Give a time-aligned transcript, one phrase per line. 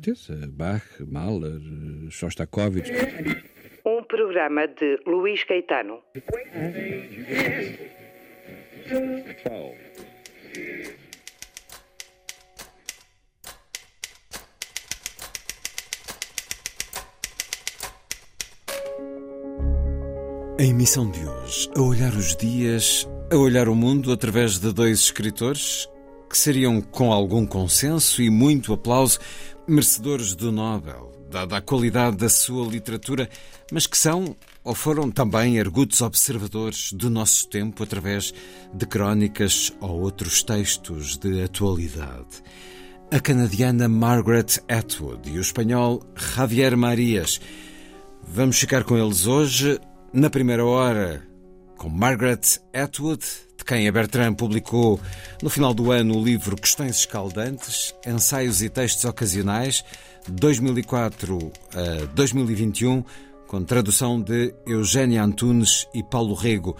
[0.00, 0.34] Certeza.
[0.48, 1.60] Bach, Mahler,
[2.10, 2.90] Shostakovich.
[3.84, 6.00] Um programa de Luís Caetano.
[20.58, 24.98] A emissão de hoje, a olhar os dias, a olhar o mundo através de dois
[24.98, 25.88] escritores
[26.30, 29.18] que seriam, com algum consenso e muito aplauso,
[29.70, 33.30] merecedores do Nobel, dada a qualidade da sua literatura,
[33.70, 38.34] mas que são ou foram também argutos observadores do nosso tempo através
[38.74, 42.42] de crónicas ou outros textos de atualidade.
[43.12, 47.40] A canadiana Margaret Atwood e o espanhol Javier Marias.
[48.22, 49.78] Vamos ficar com eles hoje,
[50.12, 51.22] na primeira hora,
[51.78, 52.40] com Margaret
[52.74, 53.24] Atwood,
[53.70, 55.00] quem a Bertrand publicou
[55.40, 59.84] no final do ano o livro Questões Escaldantes, Ensaios e Textos Ocasionais,
[60.26, 63.04] 2004 a 2021,
[63.46, 66.76] com tradução de Eugénia Antunes e Paulo Rego.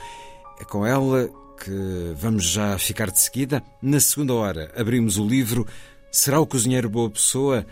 [0.61, 1.31] É com ela
[1.63, 3.63] que vamos já ficar de seguida.
[3.81, 5.65] Na segunda hora, abrimos o livro
[6.11, 7.65] Será o Cozinheiro Boa Pessoa?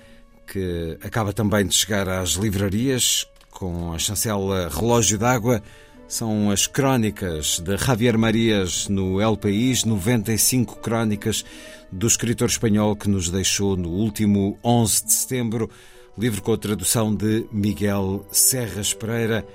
[0.47, 5.61] que acaba também de chegar às livrarias com a chancela Relógio d'Água.
[6.09, 11.45] São as crónicas de Javier Marias no El País, 95 crónicas
[11.93, 15.71] do escritor espanhol que nos deixou no último 11 de setembro.
[16.17, 19.47] Livro com a tradução de Miguel Serras Pereira.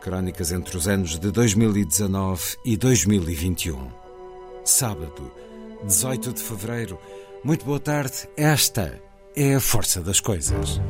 [0.00, 3.88] Crónicas entre os anos de 2019 e 2021.
[4.64, 5.30] Sábado,
[5.84, 6.98] 18 de fevereiro.
[7.44, 8.26] Muito boa tarde.
[8.34, 8.98] Esta
[9.36, 10.80] é a força das coisas.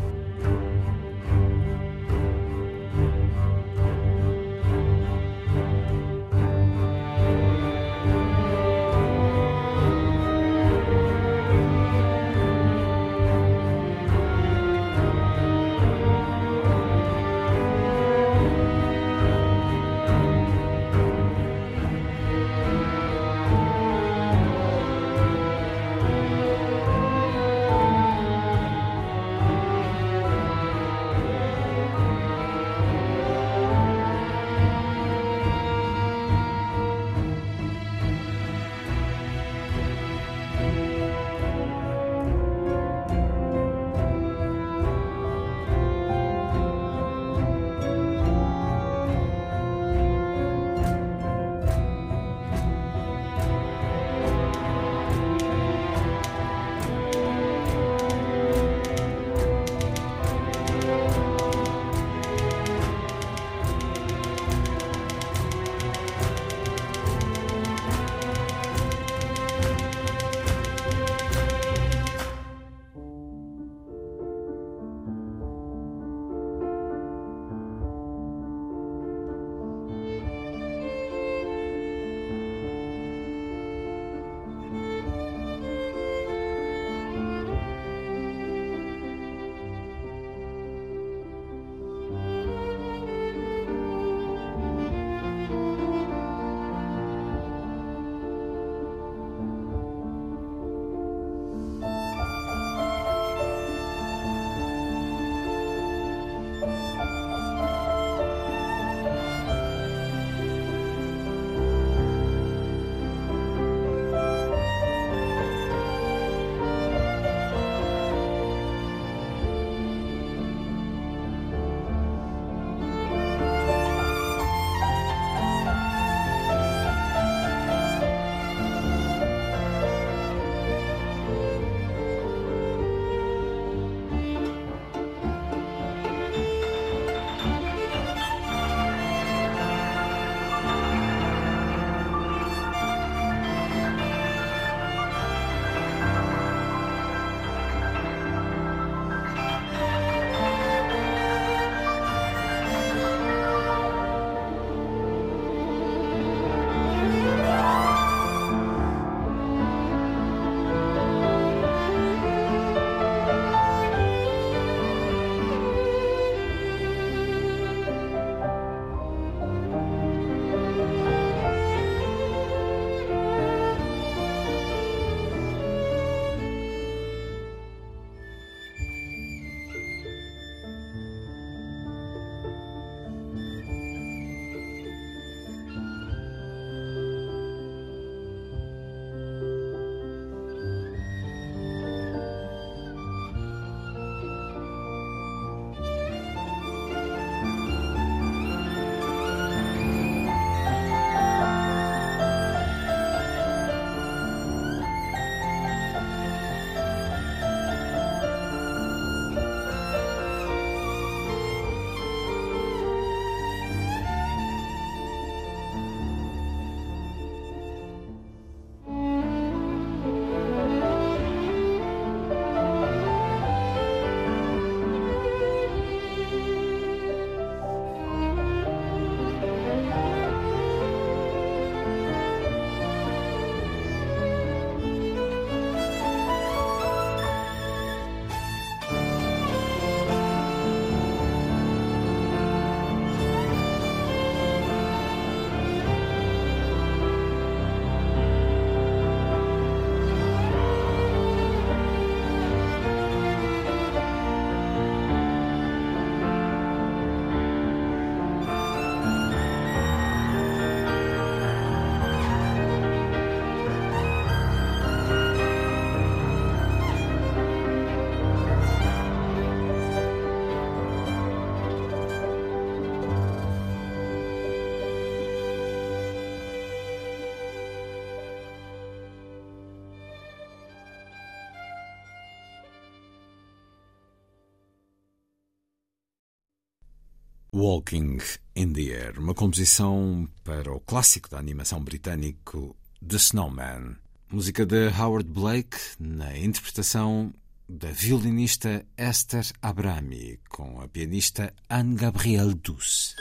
[287.58, 288.18] Walking
[288.54, 293.96] in the Air, uma composição para o clássico da animação britânico The Snowman.
[294.30, 297.34] Música de Howard Blake na interpretação
[297.68, 303.16] da violinista Esther Abrami com a pianista Anne-Gabrielle Douce.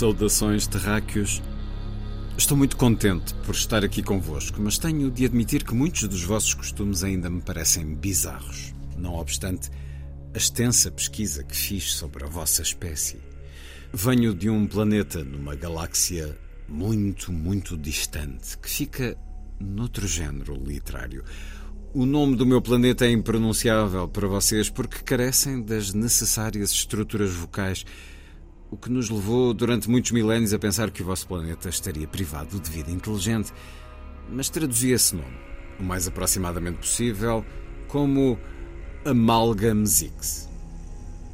[0.00, 1.42] Saudações, terráqueos.
[2.34, 6.54] Estou muito contente por estar aqui convosco, mas tenho de admitir que muitos dos vossos
[6.54, 8.72] costumes ainda me parecem bizarros.
[8.96, 9.68] Não obstante
[10.32, 13.18] a extensa pesquisa que fiz sobre a vossa espécie.
[13.92, 16.34] Venho de um planeta numa galáxia
[16.66, 19.18] muito, muito distante, que fica
[19.60, 21.22] noutro género literário.
[21.92, 27.84] O nome do meu planeta é impronunciável para vocês porque carecem das necessárias estruturas vocais
[28.70, 32.60] o que nos levou durante muitos milénios a pensar que o vosso planeta estaria privado
[32.60, 33.52] de vida inteligente.
[34.28, 35.36] Mas traduzi esse nome,
[35.78, 37.44] o mais aproximadamente possível,
[37.88, 38.38] como
[39.04, 40.48] Amalgamzix.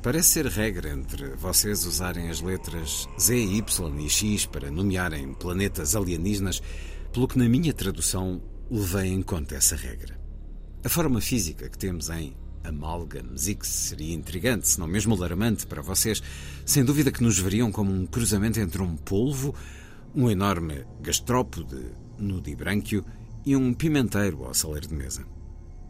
[0.02, 5.94] Parece ser regra entre vocês usarem as letras Z, Y e X para nomearem planetas
[5.94, 6.62] alienígenas,
[7.12, 8.40] pelo que na minha tradução
[8.70, 10.18] levei em conta essa regra.
[10.84, 12.36] A forma física que temos em
[12.68, 16.22] amálgamos e que seria intrigante, se não mesmo alarmante para vocês.
[16.64, 19.54] Sem dúvida que nos veriam como um cruzamento entre um polvo,
[20.14, 23.04] um enorme gastrópode nudibrânquio
[23.44, 25.24] e um pimenteiro ao saleiro de mesa.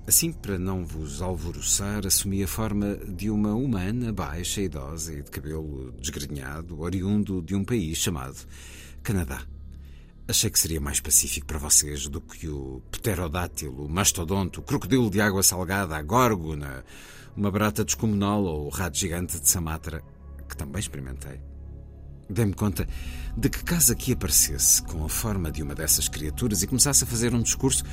[0.07, 5.31] Assim, para não vos alvoroçar, assumi a forma de uma humana baixa, idosa e de
[5.31, 8.37] cabelo desgrenhado, oriundo de um país chamado
[9.03, 9.43] Canadá.
[10.29, 15.09] Achei que seria mais pacífico para vocês do que o pterodátilo, o mastodonte, o crocodilo
[15.09, 16.85] de água salgada, a górgona,
[17.37, 20.03] uma barata descomunal ou o rato gigante de Samatra,
[20.49, 21.41] que também experimentei.
[22.29, 22.89] Dei-me conta
[23.37, 27.07] de que caso aqui aparecesse com a forma de uma dessas criaturas e começasse a
[27.07, 27.85] fazer um discurso,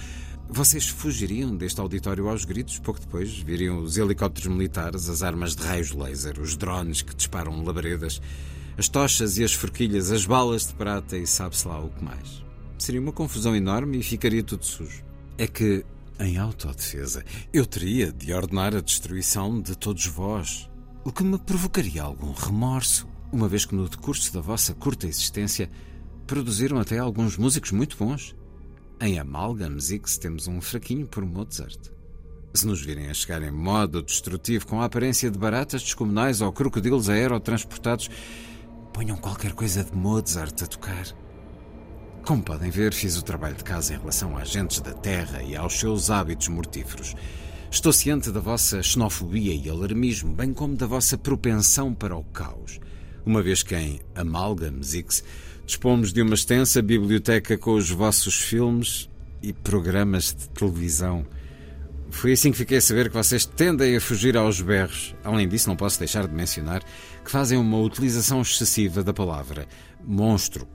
[0.49, 2.79] vocês fugiriam deste auditório aos gritos.
[2.79, 7.63] Pouco depois viriam os helicópteros militares, as armas de raios laser, os drones que disparam
[7.63, 8.19] labaredas
[8.77, 12.43] as tochas e as forquilhas, as balas de prata e sabe-se lá o que mais.
[12.77, 15.03] Seria uma confusão enorme e ficaria tudo sujo.
[15.37, 15.85] É que,
[16.19, 20.69] em autodefesa, eu teria de ordenar a destruição de todos vós,
[21.05, 25.69] o que me provocaria algum remorso, uma vez que no decurso da vossa curta existência
[26.25, 28.35] produziram até alguns músicos muito bons.
[29.01, 31.79] Em Amalgam X temos um fraquinho por Mozart.
[32.53, 36.51] Se nos virem a chegar em modo destrutivo com a aparência de baratas descomunais ou
[36.53, 38.09] crocodilos aerotransportados,
[38.93, 41.07] Ponham qualquer coisa de Mozart a tocar.
[42.23, 45.55] Como podem ver, fiz o trabalho de casa em relação a agentes da Terra e
[45.55, 47.15] aos seus hábitos mortíferos.
[47.71, 52.79] Estou ciente da vossa xenofobia e alarmismo, bem como da vossa propensão para o caos.
[53.25, 55.23] Uma vez que em Amalgams X
[55.65, 59.09] dispomos de uma extensa biblioteca com os vossos filmes
[59.41, 61.25] e programas de televisão.
[62.11, 65.15] Foi assim que fiquei a saber que vocês tendem a fugir aos berros.
[65.23, 66.83] Além disso, não posso deixar de mencionar
[67.23, 69.67] que fazem uma utilização excessiva da palavra
[70.03, 70.67] monstro.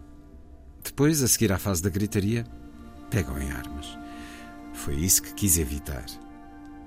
[0.82, 2.44] Depois, a seguir à fase da gritaria,
[3.10, 3.98] pegam em armas.
[4.72, 6.06] Foi isso que quis evitar.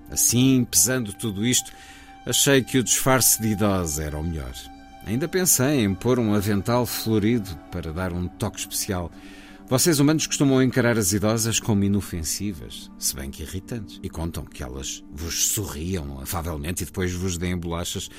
[0.09, 1.71] Assim, pesando tudo isto,
[2.25, 4.53] achei que o disfarce de idosa era o melhor.
[5.05, 9.11] Ainda pensei em pôr um avental florido para dar um toque especial.
[9.67, 14.61] Vocês humanos costumam encarar as idosas como inofensivas, se bem que irritantes, e contam que
[14.61, 18.09] elas vos sorriam afavelmente e depois vos deem bolachas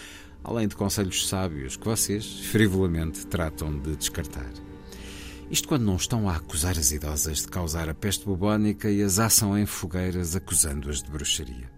[0.44, 4.50] além de conselhos sábios que vocês, frivolamente, tratam de descartar.
[5.50, 9.18] Isto quando não estão a acusar as idosas de causar a peste bubónica e as
[9.18, 11.70] assam em fogueiras acusando-as de bruxaria.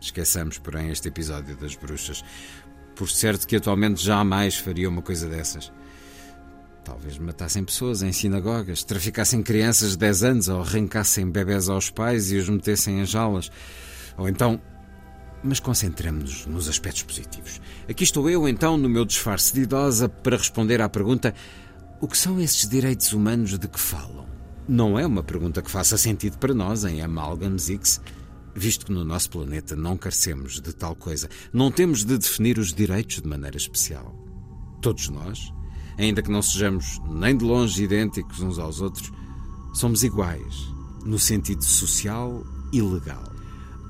[0.00, 2.24] Esqueçamos, porém, este episódio das bruxas.
[2.94, 5.70] Por certo que atualmente jamais faria uma coisa dessas.
[6.82, 12.32] Talvez matassem pessoas em sinagogas, traficassem crianças de 10 anos ou arrancassem bebés aos pais
[12.32, 13.50] e os metessem em jaulas.
[14.16, 14.60] Ou então
[15.42, 17.60] mas concentremos-nos nos aspectos positivos.
[17.88, 21.34] Aqui estou eu, então, no meu disfarce de idosa, para responder à pergunta:
[22.00, 24.30] o que são esses direitos humanos de que falam?
[24.70, 28.00] não é uma pergunta que faça sentido para nós em Amalgams X,
[28.54, 31.28] visto que no nosso planeta não carecemos de tal coisa.
[31.52, 34.14] Não temos de definir os direitos de maneira especial.
[34.80, 35.52] Todos nós,
[35.98, 39.10] ainda que não sejamos nem de longe idênticos uns aos outros,
[39.74, 40.54] somos iguais
[41.04, 43.29] no sentido social e legal.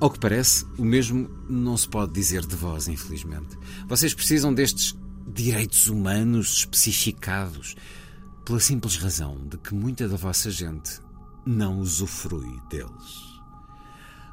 [0.01, 3.55] Ao que parece, o mesmo não se pode dizer de vós, infelizmente.
[3.87, 7.75] Vocês precisam destes direitos humanos especificados
[8.43, 10.99] pela simples razão de que muita da vossa gente
[11.45, 13.31] não usufrui deles.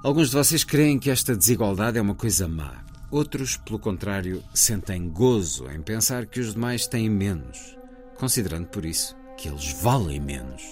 [0.03, 2.83] Alguns de vocês creem que esta desigualdade é uma coisa má.
[3.11, 7.77] Outros, pelo contrário, sentem gozo em pensar que os demais têm menos,
[8.17, 10.63] considerando por isso que eles valem menos.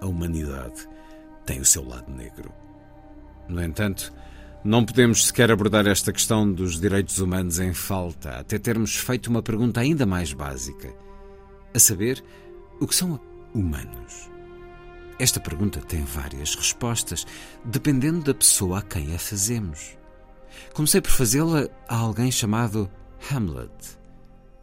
[0.00, 0.88] A humanidade
[1.46, 2.52] tem o seu lado negro.
[3.48, 4.12] No entanto,
[4.62, 9.42] não podemos sequer abordar esta questão dos direitos humanos em falta até termos feito uma
[9.42, 10.92] pergunta ainda mais básica:
[11.74, 12.22] a saber,
[12.80, 13.20] o que são
[13.54, 14.28] humanos?
[15.18, 17.26] Esta pergunta tem várias respostas,
[17.64, 19.96] dependendo da pessoa a quem a fazemos.
[20.74, 22.90] Comecei por fazê-la a alguém chamado
[23.30, 23.98] Hamlet.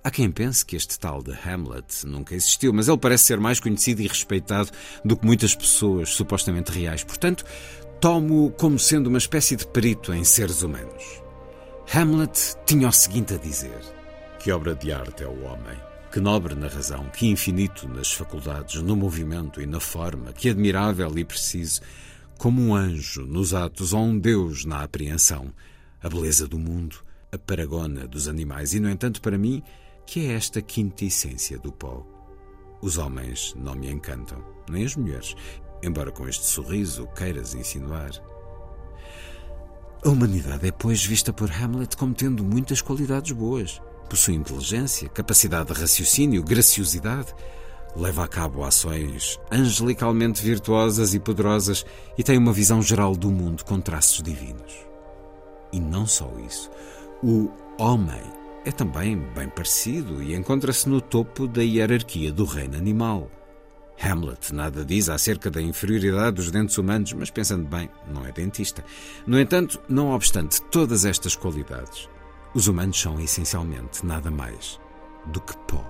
[0.03, 3.59] Há quem pense que este tal de Hamlet nunca existiu, mas ele parece ser mais
[3.59, 4.69] conhecido e respeitado
[5.03, 7.03] do que muitas pessoas supostamente reais.
[7.03, 7.43] Portanto,
[7.99, 11.23] tomo-o como sendo uma espécie de perito em seres humanos.
[11.93, 13.79] Hamlet tinha o seguinte a dizer:
[14.39, 15.77] Que obra de arte é o homem?
[16.11, 21.11] Que nobre na razão, que infinito nas faculdades, no movimento e na forma, que admirável
[21.17, 21.81] e preciso,
[22.37, 25.53] como um anjo nos atos ou um Deus na apreensão,
[26.01, 26.97] a beleza do mundo,
[27.31, 29.61] a paragona dos animais, e no entanto, para mim,
[30.05, 32.05] que é esta quinta essência do pó.
[32.81, 35.35] Os homens não me encantam, nem as mulheres,
[35.85, 38.11] embora com este sorriso queiras insinuar.
[40.03, 43.81] A humanidade é, pois, vista por Hamlet como tendo muitas qualidades boas.
[44.09, 47.33] Possui inteligência, capacidade de raciocínio, graciosidade.
[47.95, 51.85] Leva a cabo ações angelicalmente virtuosas e poderosas
[52.17, 54.85] e tem uma visão geral do mundo com traços divinos.
[55.71, 56.69] E não só isso.
[57.23, 57.49] O
[57.79, 58.21] homem
[58.65, 63.29] é também bem parecido e encontra-se no topo da hierarquia do reino animal.
[64.01, 68.83] Hamlet nada diz acerca da inferioridade dos dentes humanos, mas pensando bem, não é dentista.
[69.25, 72.09] No entanto, não obstante todas estas qualidades,
[72.53, 74.79] os humanos são essencialmente nada mais
[75.27, 75.83] do que pó.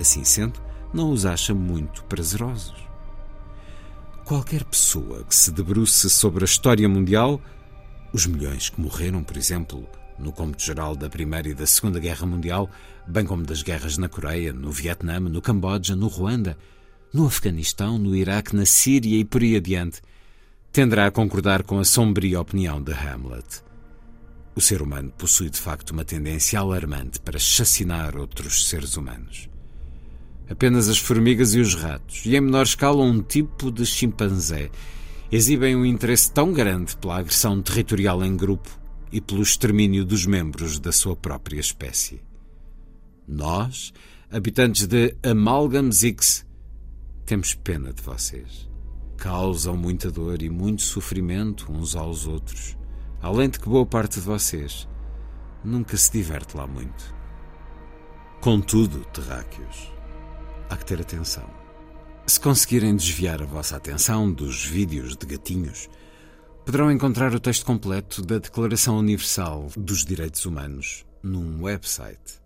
[0.00, 0.60] Assim sendo,
[0.92, 2.88] não os acha muito prazerosos.
[4.24, 7.40] Qualquer pessoa que se debruce sobre a história mundial,
[8.12, 12.26] os milhões que morreram, por exemplo, no cômputo geral da Primeira e da Segunda Guerra
[12.26, 12.70] Mundial,
[13.06, 16.56] bem como das guerras na Coreia, no Vietnã, no Camboja, no Ruanda,
[17.12, 20.00] no Afeganistão, no Iraque, na Síria e por aí adiante,
[20.72, 23.62] tenderá a concordar com a sombria opinião de Hamlet.
[24.54, 29.48] O ser humano possui de facto uma tendência alarmante para chacinar outros seres humanos.
[30.48, 34.70] Apenas as formigas e os ratos, e em menor escala um tipo de chimpanzé,
[35.30, 38.68] exibem um interesse tão grande pela agressão territorial em grupo
[39.12, 42.20] e pelo extermínio dos membros da sua própria espécie.
[43.26, 43.92] Nós,
[44.30, 46.44] habitantes de Amalgam X,
[47.30, 48.68] temos pena de vocês.
[49.16, 52.76] Causam muita dor e muito sofrimento uns aos outros
[53.22, 54.88] além de que boa parte de vocês
[55.62, 57.14] nunca se diverte lá muito.
[58.40, 59.92] Contudo, terráqueos,
[60.68, 61.48] há que ter atenção.
[62.26, 65.88] Se conseguirem desviar a vossa atenção dos vídeos de gatinhos,
[66.64, 72.39] poderão encontrar o texto completo da Declaração Universal dos Direitos Humanos num website.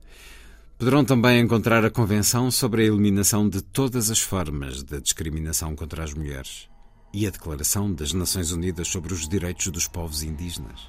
[0.85, 6.05] Poderão também encontrar a Convenção sobre a Eliminação de Todas as Formas da Discriminação contra
[6.05, 6.69] as Mulheres
[7.11, 10.87] e a Declaração das Nações Unidas sobre os Direitos dos Povos Indígenas.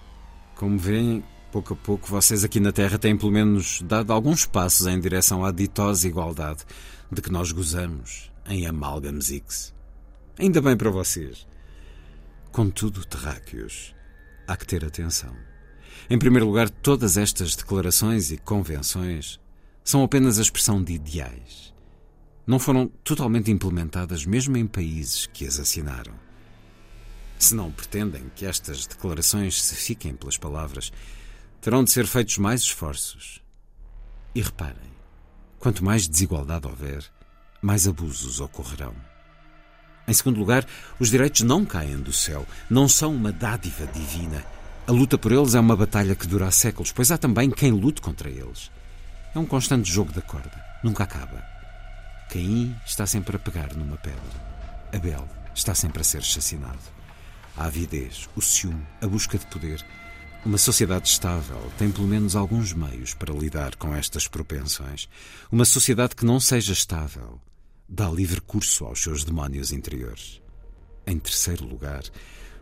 [0.54, 4.86] Como veem, pouco a pouco vocês aqui na Terra têm pelo menos dado alguns passos
[4.86, 6.66] em direção à ditosa igualdade
[7.10, 9.74] de que nós gozamos em Amalgams X.
[10.38, 11.48] Ainda bem para vocês.
[12.52, 13.96] Contudo, terráqueos,
[14.46, 15.34] há que ter atenção.
[16.10, 19.40] Em primeiro lugar, todas estas declarações e convenções
[19.86, 21.66] são apenas a expressão de ideais
[22.46, 26.14] não foram totalmente implementadas mesmo em países que as assinaram.
[27.40, 30.92] Se não pretendem que estas declarações se fiquem pelas palavras,
[31.60, 33.42] terão de ser feitos mais esforços.
[34.34, 34.92] E reparem,
[35.60, 37.04] quanto mais desigualdade houver,
[37.62, 38.94] mais abusos ocorrerão.
[40.08, 40.68] Em segundo lugar,
[41.00, 44.46] os direitos não caem do céu, não são uma dádiva divina.
[44.86, 48.02] A luta por eles é uma batalha que dura séculos, pois há também quem lute
[48.02, 48.70] contra eles.
[49.36, 51.44] É um constante jogo da corda, nunca acaba.
[52.30, 54.22] Caim está sempre a pegar numa pedra.
[54.94, 56.80] Abel está sempre a ser chacinado.
[57.58, 59.86] A avidez, o ciúme, a busca de poder.
[60.46, 65.10] Uma sociedade estável tem pelo menos alguns meios para lidar com estas propensões.
[65.52, 67.42] Uma sociedade que não seja estável
[67.90, 70.42] dá livre curso aos seus demónios interiores.
[71.06, 72.04] Em terceiro lugar,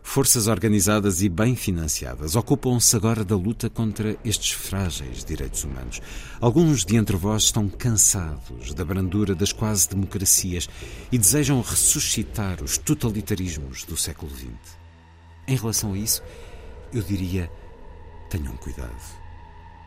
[0.04, 6.00] forças organizadas e bem financiadas ocupam-se agora da luta contra estes frágeis direitos humanos.
[6.40, 10.68] Alguns de entre vós estão cansados da brandura das quase democracias
[11.10, 14.52] e desejam ressuscitar os totalitarismos do século XX.
[15.48, 16.22] Em relação a isso,
[16.92, 17.50] eu diria:
[18.30, 19.24] tenham cuidado.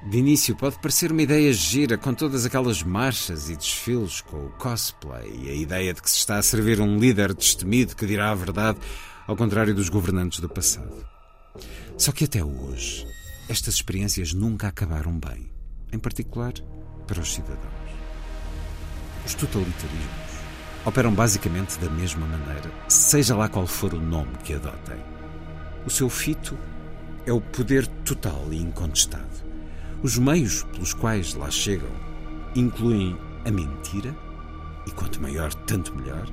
[0.09, 4.49] De início pode parecer uma ideia gira com todas aquelas marchas e desfiles com o
[4.49, 8.31] cosplay e a ideia de que se está a servir um líder destemido que dirá
[8.31, 8.79] a verdade,
[9.27, 11.05] ao contrário dos governantes do passado.
[11.97, 13.05] Só que até hoje,
[13.49, 15.51] estas experiências nunca acabaram bem,
[15.91, 16.53] em particular
[17.05, 17.57] para os cidadãos.
[19.25, 20.37] Os totalitarismos
[20.85, 24.97] operam basicamente da mesma maneira, seja lá qual for o nome que adotem.
[25.85, 26.57] O seu fito
[27.25, 29.45] é o poder total e incontestado.
[30.01, 31.91] Os meios pelos quais lá chegam
[32.55, 34.15] incluem a mentira,
[34.85, 36.25] e quanto maior, tanto melhor,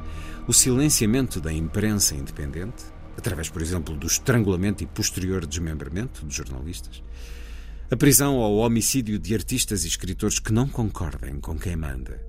[0.46, 2.84] o silenciamento da imprensa independente,
[3.16, 7.02] através, por exemplo, do estrangulamento e posterior desmembramento de jornalistas,
[7.90, 12.20] a prisão ou homicídio de artistas e escritores que não concordem com quem manda,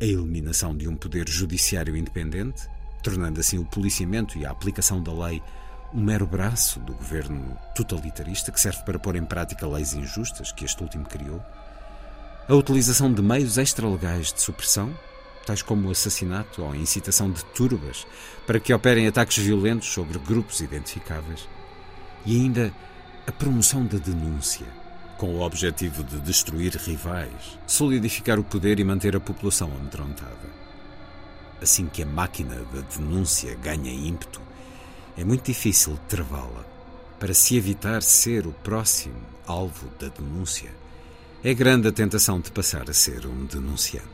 [0.00, 2.62] a eliminação de um poder judiciário independente,
[3.02, 5.40] tornando assim o policiamento e a aplicação da lei
[5.92, 10.64] um mero braço do governo totalitarista que serve para pôr em prática leis injustas que
[10.64, 11.40] este último criou,
[12.48, 14.92] a utilização de meios extralegais de supressão,
[15.44, 18.06] tais como o assassinato ou a incitação de turbas
[18.46, 21.48] para que operem ataques violentos sobre grupos identificáveis,
[22.26, 22.72] e ainda
[23.26, 24.66] a promoção da denúncia,
[25.16, 30.64] com o objetivo de destruir rivais, solidificar o poder e manter a população amedrontada.
[31.62, 34.40] Assim que a máquina da denúncia ganha ímpeto,
[35.16, 36.64] é muito difícil travá-la.
[37.18, 39.14] Para se evitar ser o próximo
[39.46, 40.70] alvo da denúncia,
[41.42, 44.13] é grande a tentação de passar a ser um denunciante.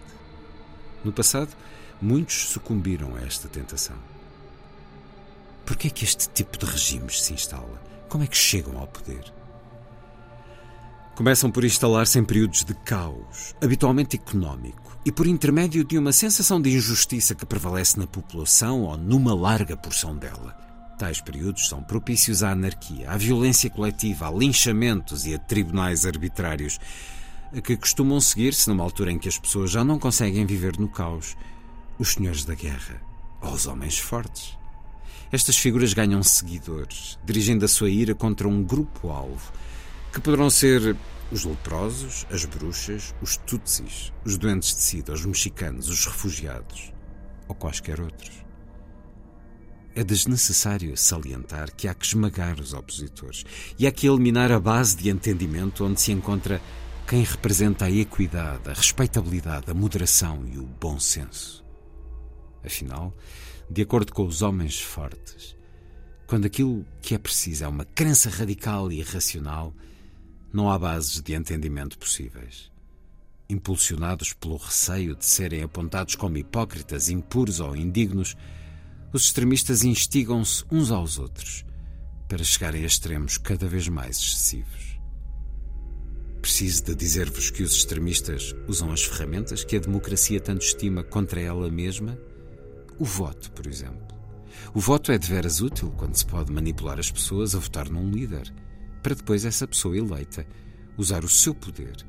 [1.05, 1.51] No passado,
[2.01, 3.97] muitos sucumbiram a esta tentação.
[5.65, 7.81] Por que é que este tipo de regimes se instala?
[8.09, 9.33] Como é que chegam ao poder?
[11.15, 16.61] Começam por instalar-se em períodos de caos, habitualmente económico, e por intermédio de uma sensação
[16.61, 20.57] de injustiça que prevalece na população ou numa larga porção dela.
[20.99, 26.79] Tais períodos são propícios à anarquia, à violência coletiva, a linchamentos e a tribunais arbitrários,
[27.63, 31.37] que costumam seguir-se numa altura em que as pessoas já não conseguem viver no caos,
[31.99, 33.03] os senhores da guerra
[33.41, 34.57] ou os homens fortes.
[35.33, 39.53] Estas figuras ganham seguidores, dirigindo a sua ira contra um grupo-alvo,
[40.13, 40.97] que poderão ser
[41.31, 46.93] os leprosos, as bruxas, os tutsis, os doentes de sida, os mexicanos, os refugiados
[47.47, 48.41] ou quaisquer outros.
[49.95, 53.45] É desnecessário salientar que há que esmagar os opositores
[53.79, 56.61] e há que eliminar a base de entendimento onde se encontra
[57.11, 61.65] quem representa a equidade, a respeitabilidade, a moderação e o bom senso.
[62.65, 63.13] Afinal,
[63.69, 65.57] de acordo com os homens fortes,
[66.29, 69.75] quando aquilo que é preciso é uma crença radical e irracional,
[70.53, 72.71] não há bases de entendimento possíveis.
[73.49, 78.37] Impulsionados pelo receio de serem apontados como hipócritas, impuros ou indignos,
[79.13, 81.65] os extremistas instigam-se uns aos outros
[82.29, 84.80] para chegarem a extremos cada vez mais excessivos.
[86.41, 91.41] Preciso de dizer-vos que os extremistas usam as ferramentas que a democracia tanto estima contra
[91.41, 92.19] ela mesma?
[92.99, 94.09] O voto, por exemplo.
[94.75, 98.11] O voto é de veras útil quando se pode manipular as pessoas a votar num
[98.11, 98.53] líder,
[99.03, 100.47] para depois essa pessoa eleita
[100.97, 102.05] usar o seu poder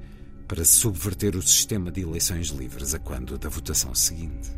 [0.47, 4.51] para subverter o sistema de eleições livres a quando da votação seguinte.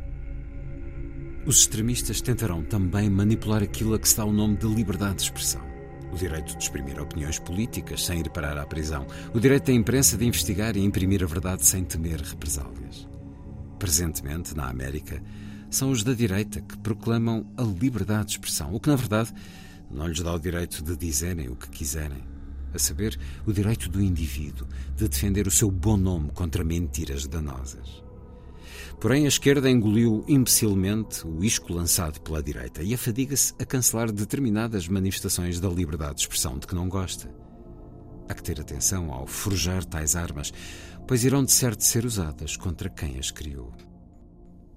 [1.45, 5.23] Os extremistas tentarão também manipular aquilo a que se dá o nome de liberdade de
[5.23, 5.72] expressão.
[6.13, 9.07] O direito de exprimir opiniões políticas sem ir parar à prisão.
[9.33, 13.07] O direito da imprensa de investigar e imprimir a verdade sem temer represálias.
[13.79, 15.19] Presentemente, na América,
[15.71, 19.33] são os da direita que proclamam a liberdade de expressão, o que, na verdade,
[19.89, 22.23] não lhes dá o direito de dizerem o que quiserem.
[22.75, 28.02] A saber, o direito do indivíduo de defender o seu bom nome contra mentiras danosas.
[29.03, 34.87] Porém, a esquerda engoliu imbecilmente o isco lançado pela direita e afadiga-se a cancelar determinadas
[34.87, 37.29] manifestações da liberdade de expressão de que não gosta.
[38.29, 40.53] Há que ter atenção ao forjar tais armas,
[41.05, 43.73] pois irão de certo ser usadas contra quem as criou.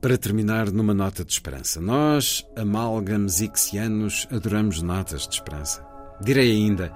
[0.01, 1.81] Para terminar, numa nota de esperança.
[1.81, 5.87] Nós, amálgamos ixianos, adoramos notas de esperança.
[6.21, 6.93] Direi ainda,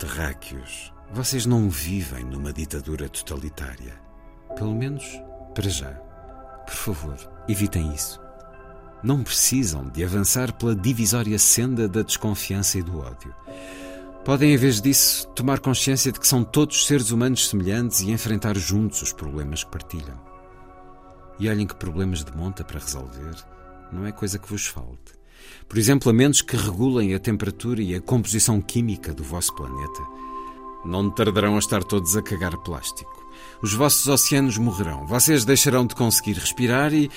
[0.00, 4.00] terráqueos, vocês não vivem numa ditadura totalitária.
[4.56, 5.04] Pelo menos
[5.54, 6.09] para já.
[6.70, 7.16] Por favor,
[7.48, 8.20] evitem isso.
[9.02, 13.34] Não precisam de avançar pela divisória senda da desconfiança e do ódio.
[14.24, 18.56] Podem, em vez disso, tomar consciência de que são todos seres humanos semelhantes e enfrentar
[18.56, 20.16] juntos os problemas que partilham.
[21.40, 23.34] E olhem que problemas de monta para resolver.
[23.90, 25.18] Não é coisa que vos falte.
[25.68, 30.02] Por exemplo, a menos que regulem a temperatura e a composição química do vosso planeta.
[30.84, 33.09] Não tardarão a estar todos a cagar plástico.
[33.62, 35.06] Os vossos oceanos morrerão.
[35.06, 37.10] Vocês deixarão de conseguir respirar e.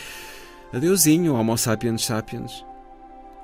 [0.73, 2.65] Adeusinho, Homo sapiens sapiens.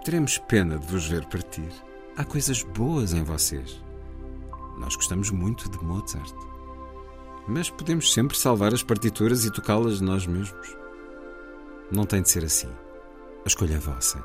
[0.04, 1.70] Teremos pena de vos ver partir.
[2.18, 3.82] Há coisas boas em vocês.
[4.80, 6.34] Nós gostamos muito de Mozart.
[7.48, 10.76] Mas podemos sempre salvar as partituras e tocá-las nós mesmos.
[11.92, 12.70] Não tem de ser assim.
[13.46, 14.24] A escolha é vossa.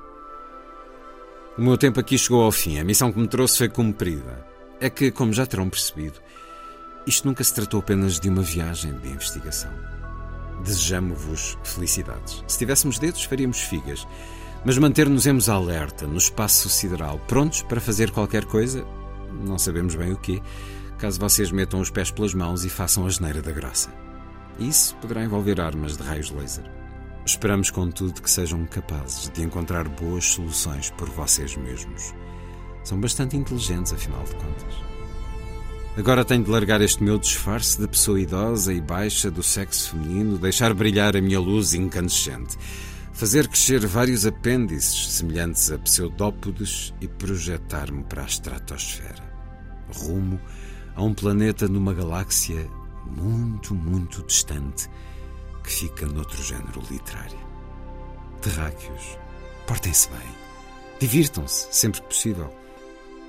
[1.56, 2.78] O meu tempo aqui chegou ao fim.
[2.78, 4.46] A missão que me trouxe foi cumprida.
[4.80, 6.20] É que, como já terão percebido,
[7.07, 9.71] isto nunca se tratou apenas de uma viagem de investigação.
[10.62, 12.43] Desejamo-vos felicidades.
[12.47, 14.07] Se tivéssemos dedos, faríamos figas.
[14.64, 18.83] Mas manter-nos-emos alerta, no espaço sideral, prontos para fazer qualquer coisa,
[19.45, 20.40] não sabemos bem o quê,
[20.97, 23.93] caso vocês metam os pés pelas mãos e façam a geneira da graça.
[24.59, 26.64] Isso poderá envolver armas de raios laser.
[27.27, 32.14] Esperamos, contudo, que sejam capazes de encontrar boas soluções por vocês mesmos.
[32.85, 34.93] São bastante inteligentes, afinal de contas.
[35.96, 40.37] Agora tenho de largar este meu disfarce de pessoa idosa e baixa do sexo feminino,
[40.37, 42.59] deixar brilhar a minha luz incandescente,
[43.12, 49.22] fazer crescer vários apêndices semelhantes a pseudópodes e projetar-me para a estratosfera,
[49.94, 50.40] rumo
[50.96, 52.68] a um planeta numa galáxia
[53.07, 54.90] muito, muito distante
[55.62, 57.38] que fica noutro género literário.
[58.42, 59.16] Terráqueos,
[59.64, 60.28] portem-se bem,
[60.98, 62.52] divirtam-se sempre que possível,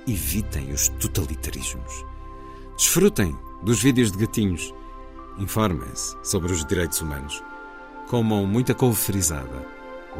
[0.04, 2.04] evitem os totalitarismos,
[2.76, 4.74] desfrutem dos vídeos de gatinhos,
[5.38, 7.42] informem-se sobre os direitos humanos,
[8.08, 9.66] comam muita couve frisada,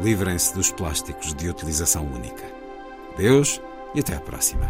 [0.01, 2.43] livrem-se dos plásticos de utilização única.
[3.15, 3.61] Deus
[3.93, 4.69] e até a próxima.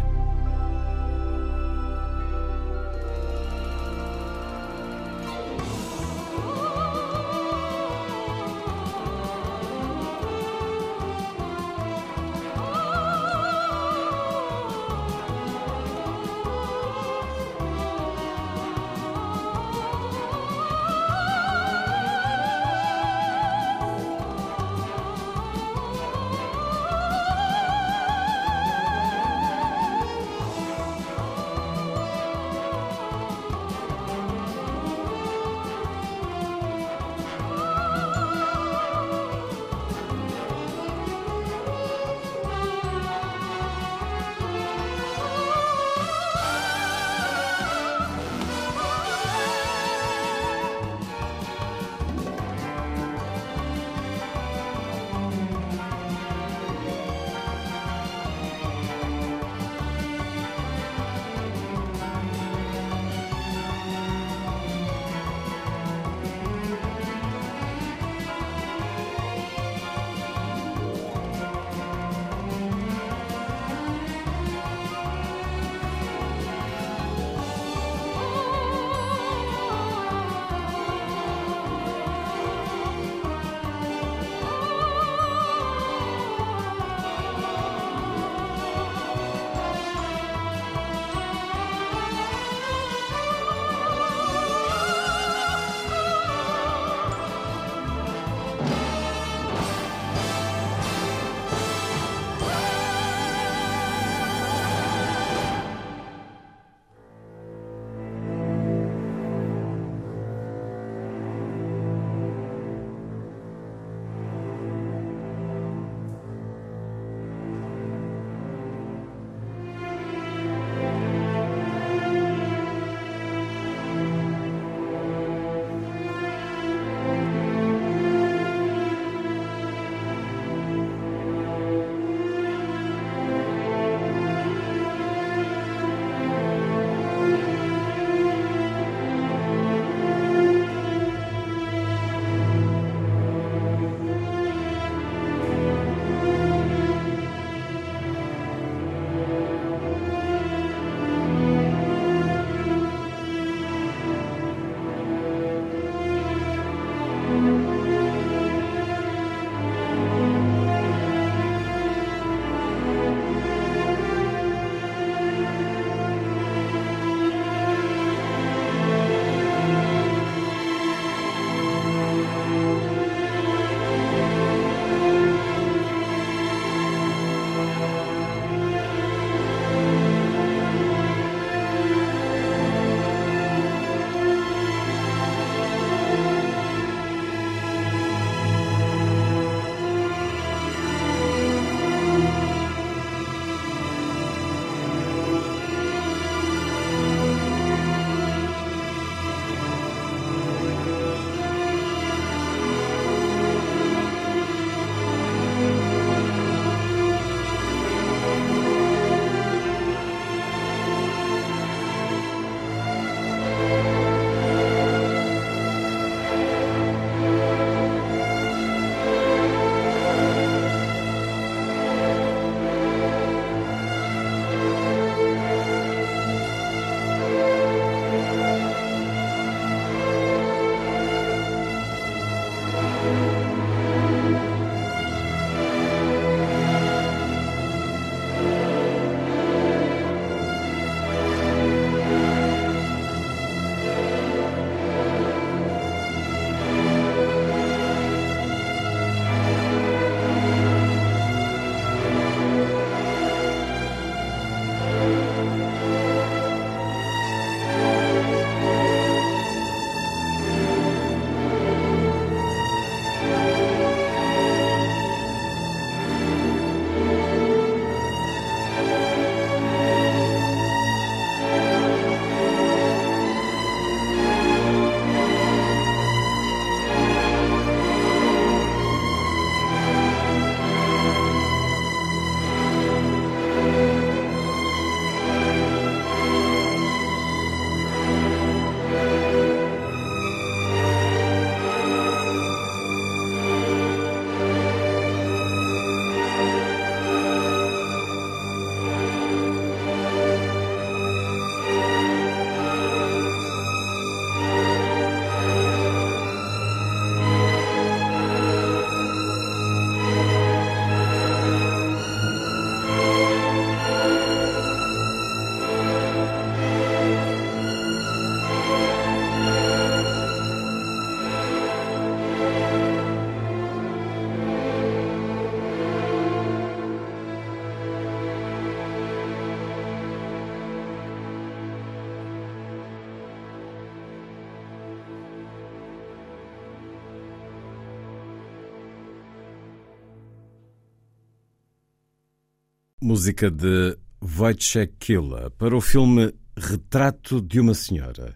[343.08, 348.34] Música de Wojciech Killa para o filme Retrato de uma Senhora,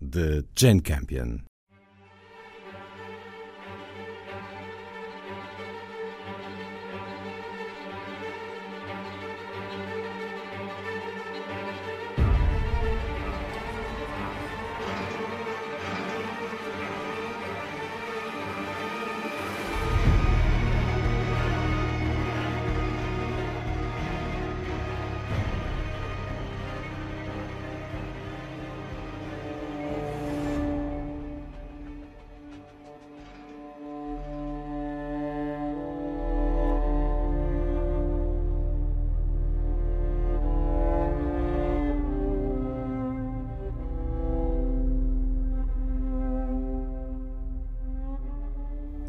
[0.00, 1.40] de Jane Campion.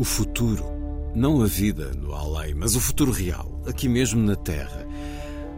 [0.06, 0.64] O futuro.
[1.16, 4.86] Não a vida no além, mas o futuro real, aqui mesmo na Terra.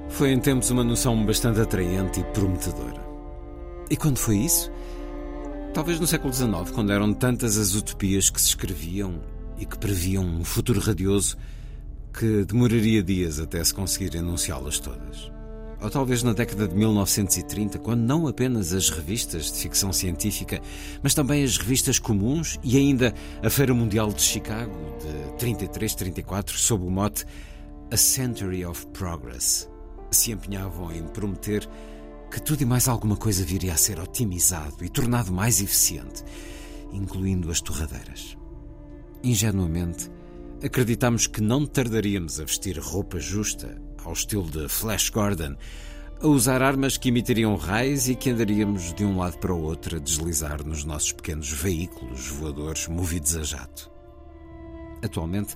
[0.08, 3.06] Foi em tempos uma noção bastante atraente e prometedora.
[3.92, 4.72] E quando foi isso?
[5.74, 9.20] Talvez no século XIX, quando eram tantas as utopias que se escreviam
[9.58, 11.36] e que previam um futuro radioso
[12.18, 15.37] que demoraria dias até se conseguir enunciá-las todas
[15.82, 20.60] ou talvez na década de 1930, quando não apenas as revistas de ficção científica,
[21.04, 23.14] mas também as revistas comuns e ainda
[23.44, 27.26] a Feira Mundial de Chicago de 33-34, sob o mote
[27.92, 29.70] A Century of Progress,
[30.10, 31.68] se empenhavam em prometer
[32.32, 36.24] que tudo e mais alguma coisa viria a ser otimizado e tornado mais eficiente,
[36.92, 38.38] incluindo as torradeiras.
[39.24, 40.10] Ingenuamente,
[40.64, 45.56] acreditamos que não tardaríamos a vestir roupa justa ao estilo de Flash Gordon,
[46.22, 49.98] a usar armas que emitiriam raios e que andaríamos de um lado para o outro
[49.98, 53.92] a deslizar nos nossos pequenos veículos voadores movidos a jato.
[55.04, 55.56] Atualmente,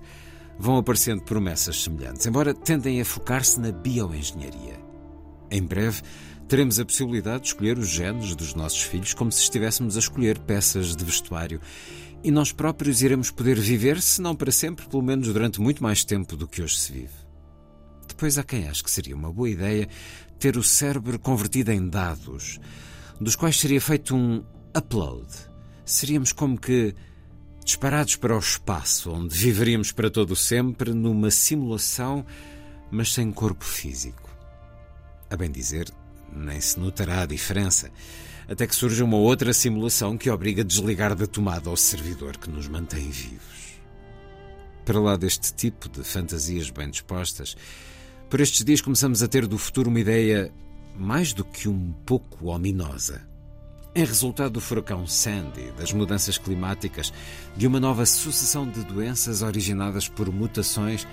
[0.59, 4.79] vão aparecendo promessas semelhantes, embora tendem a focar-se na bioengenharia.
[5.49, 6.01] Em breve,
[6.47, 10.37] teremos a possibilidade de escolher os genes dos nossos filhos como se estivéssemos a escolher
[10.39, 11.59] peças de vestuário.
[12.23, 16.03] E nós próprios iremos poder viver, se não para sempre, pelo menos durante muito mais
[16.03, 17.20] tempo do que hoje se vive.
[18.21, 19.89] Depois há quem ache que seria uma boa ideia
[20.37, 22.59] ter o cérebro convertido em dados,
[23.19, 24.43] dos quais seria feito um
[24.77, 25.25] upload.
[25.83, 26.93] Seríamos como que
[27.65, 32.23] disparados para o espaço, onde viveríamos para todo sempre numa simulação,
[32.91, 34.29] mas sem corpo físico.
[35.27, 35.91] A bem dizer,
[36.31, 37.89] nem se notará a diferença,
[38.47, 42.51] até que surja uma outra simulação que obriga a desligar da tomada ao servidor que
[42.51, 43.81] nos mantém vivos.
[44.85, 47.55] Para lá deste tipo de fantasias bem dispostas,
[48.31, 50.53] por estes dias começamos a ter do futuro uma ideia
[50.95, 53.27] mais do que um pouco ominosa.
[53.93, 57.11] Em resultado do furacão Sandy, das mudanças climáticas,
[57.57, 61.05] de uma nova sucessão de doenças originadas por mutações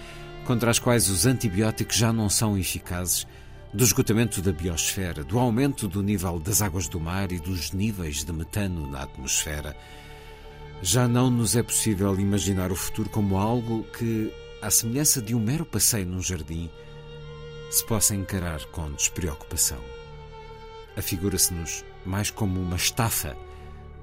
[0.47, 3.27] contra as quais os antibióticos já não são eficazes,
[3.75, 8.23] do esgotamento da biosfera, do aumento do nível das águas do mar e dos níveis
[8.23, 9.77] de metano na atmosfera,
[10.81, 15.41] já não nos é possível imaginar o futuro como algo que, à semelhança de um
[15.41, 16.71] mero passeio num jardim,
[17.71, 19.79] se possa encarar com despreocupação.
[20.97, 23.37] Afigura-se-nos mais como uma estafa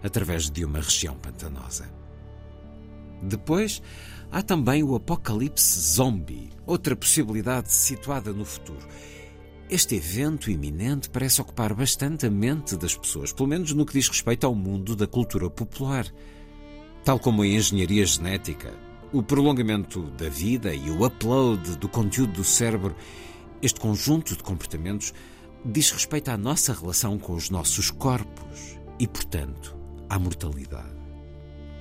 [0.03, 1.89] através de uma região pantanosa.
[3.21, 3.81] Depois,
[4.31, 8.87] há também o apocalipse zombie, outra possibilidade situada no futuro.
[9.67, 14.07] Este evento iminente parece ocupar bastante a mente das pessoas, pelo menos no que diz
[14.07, 16.05] respeito ao mundo da cultura popular.
[17.03, 18.71] Tal como a engenharia genética,
[19.11, 22.95] o prolongamento da vida e o upload do conteúdo do cérebro
[23.61, 25.13] este conjunto de comportamentos
[25.63, 29.75] diz respeito à nossa relação com os nossos corpos e, portanto,
[30.09, 30.95] à mortalidade.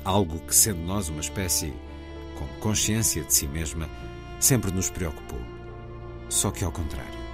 [0.04, 1.72] Algo que, sendo nós uma espécie
[2.38, 3.88] com consciência de si mesma,
[4.40, 5.40] sempre nos preocupou.
[6.28, 7.24] Só que ao contrário.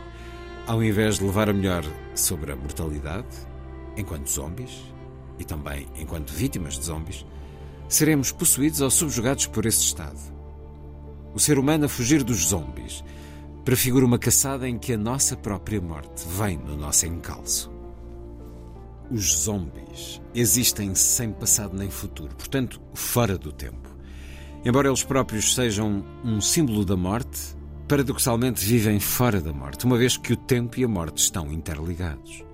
[0.67, 3.29] Ao invés de levar a melhor sobre a mortalidade,
[3.97, 4.83] enquanto zombies,
[5.39, 7.25] e também enquanto vítimas de zombies,
[7.89, 10.19] seremos possuídos ou subjugados por esse estado.
[11.35, 13.03] O ser humano a fugir dos zombies
[13.65, 17.71] prefigura uma caçada em que a nossa própria morte vem no nosso encalço.
[19.11, 23.91] Os zombies existem sem passado nem futuro, portanto, fora do tempo.
[24.65, 27.57] Embora eles próprios sejam um símbolo da morte,
[27.89, 32.45] paradoxalmente vivem fora da morte, uma vez que o tempo e a morte estão interligados.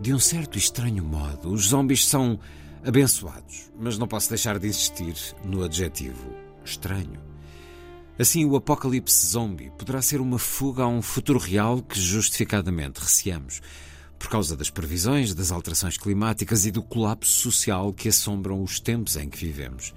[0.00, 2.38] De um certo e estranho modo, os zombies são
[2.84, 5.14] abençoados, mas não posso deixar de insistir
[5.44, 6.32] no adjetivo
[6.64, 7.27] estranho.
[8.18, 13.60] Assim, o apocalipse zombie poderá ser uma fuga a um futuro real que justificadamente receamos,
[14.18, 19.16] por causa das previsões, das alterações climáticas e do colapso social que assombram os tempos
[19.16, 19.94] em que vivemos,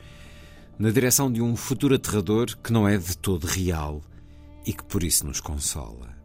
[0.78, 4.04] na direção de um futuro aterrador que não é de todo real
[4.68, 6.16] e que por isso nos consola.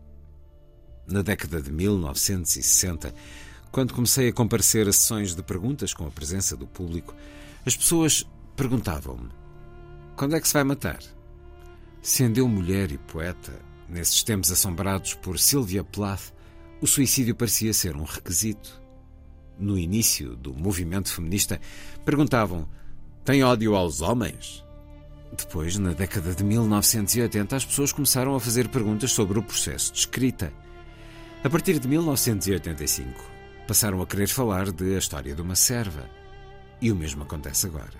[1.06, 3.14] Na década de 1960,
[3.72, 7.14] quando comecei a comparecer a sessões de perguntas com a presença do público,
[7.64, 9.30] as pessoas perguntavam-me:
[10.14, 11.15] quando é que se vai matar?
[12.06, 13.52] Sendo mulher e poeta,
[13.88, 16.32] nesses tempos assombrados por Sylvia Plath,
[16.80, 18.80] o suicídio parecia ser um requisito.
[19.58, 21.60] No início do movimento feminista,
[22.04, 22.68] perguntavam:
[23.24, 24.64] tem ódio aos homens?
[25.36, 29.98] Depois, na década de 1980, as pessoas começaram a fazer perguntas sobre o processo de
[29.98, 30.52] escrita.
[31.42, 33.20] A partir de 1985,
[33.66, 36.08] passaram a querer falar de A História de uma Serva.
[36.80, 37.98] E o mesmo acontece agora.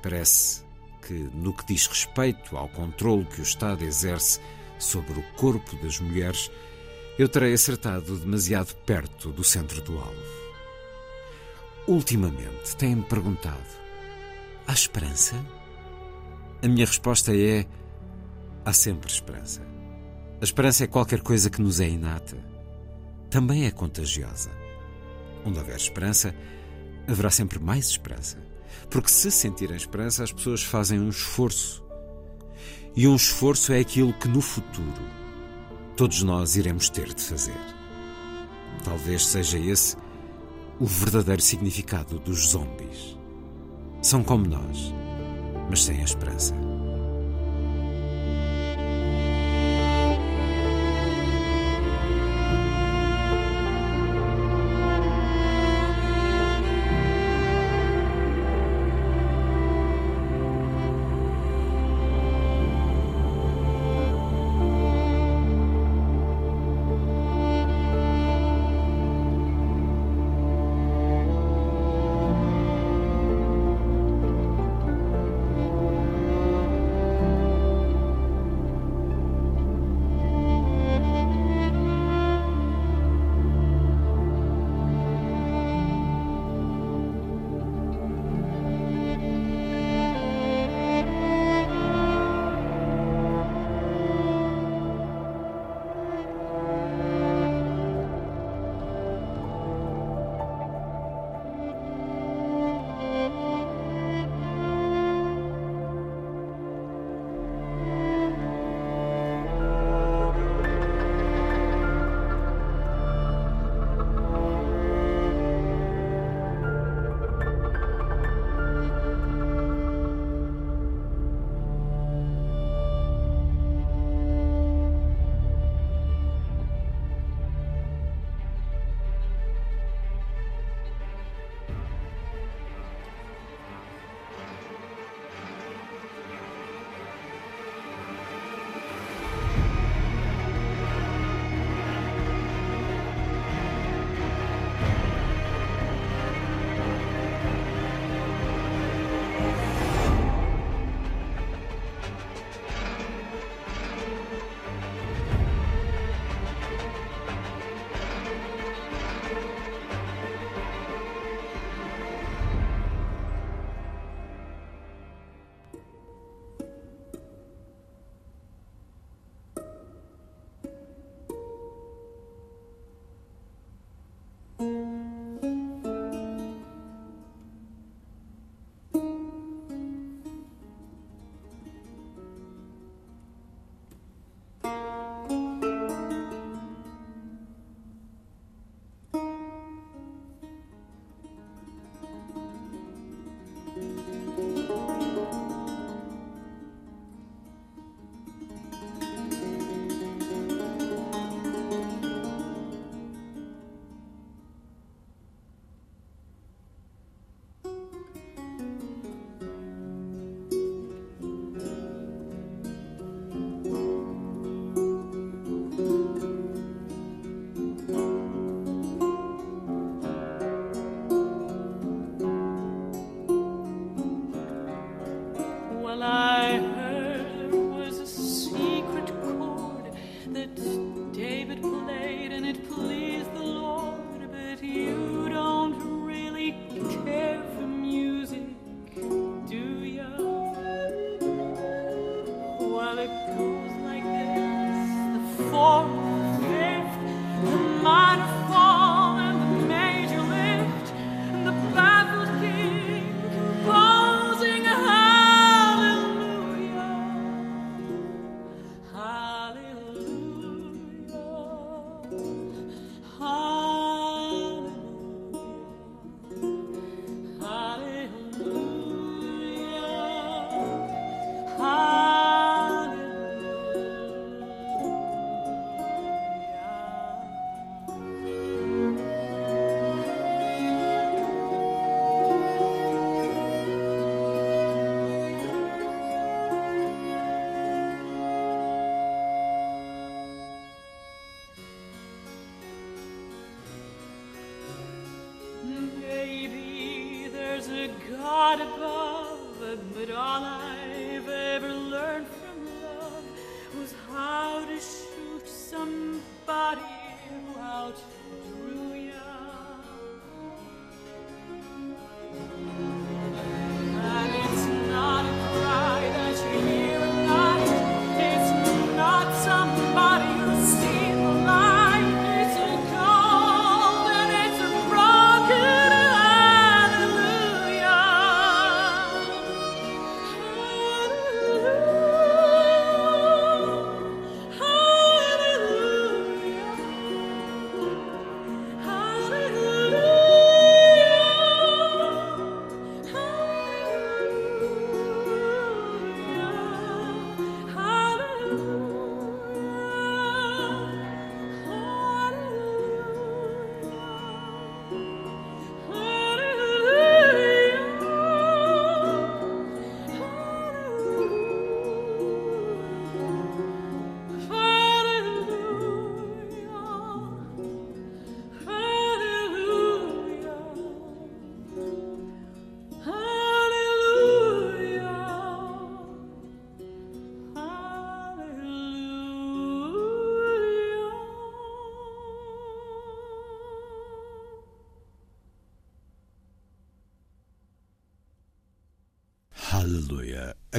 [0.00, 0.62] Parece
[1.06, 4.40] que, no que diz respeito ao controle que o Estado exerce
[4.78, 6.50] sobre o corpo das mulheres,
[7.18, 10.42] eu terei acertado demasiado perto do centro do alvo.
[11.86, 13.66] Ultimamente têm-me perguntado:
[14.66, 15.36] há esperança?
[16.62, 17.66] A minha resposta é:
[18.64, 19.62] há sempre esperança.
[20.40, 22.36] A esperança é qualquer coisa que nos é inata.
[23.30, 24.50] Também é contagiosa.
[25.44, 26.34] Onde houver esperança,
[27.06, 28.51] haverá sempre mais esperança.
[28.92, 31.82] Porque se sentirem esperança, as pessoas fazem um esforço.
[32.94, 35.02] E um esforço é aquilo que no futuro
[35.96, 37.56] todos nós iremos ter de fazer.
[38.84, 39.96] Talvez seja esse
[40.78, 43.16] o verdadeiro significado dos zombies.
[44.02, 44.92] São como nós,
[45.70, 46.71] mas sem a esperança.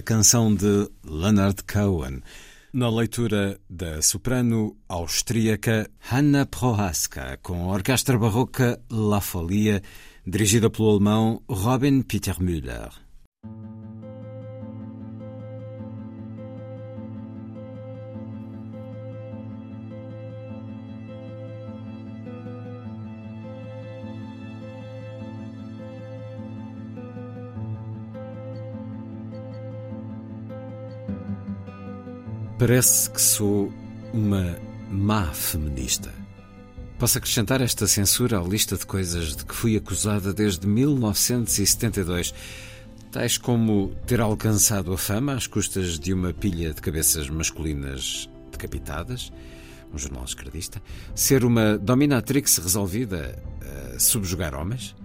[0.04, 2.22] Canção de Leonard Cohen,
[2.74, 9.82] na leitura da soprano austríaca Hanna Prohaska, com a orquestra barroca La Folia,
[10.28, 12.91] dirigida pelo alemão Robin Peter Müller.
[32.66, 33.74] Parece que sou
[34.14, 34.57] uma
[34.89, 36.14] má feminista.
[36.97, 42.34] Posso acrescentar esta censura à lista de coisas de que fui acusada desde 1972,
[43.11, 49.30] tais como ter alcançado a fama às custas de uma pilha de cabeças masculinas decapitadas,
[49.93, 50.82] um jornal esquerdista,
[51.14, 53.43] ser uma dominatrix resolvida
[53.93, 54.95] a subjugar homens,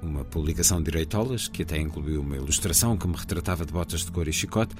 [0.00, 4.12] uma publicação de direitolas que até incluiu uma ilustração que me retratava de botas de
[4.12, 4.76] cor e chicote,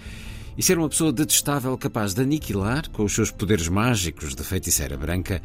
[0.58, 4.96] e ser uma pessoa detestável capaz de aniquilar, com os seus poderes mágicos de feiticeira
[4.96, 5.40] branca,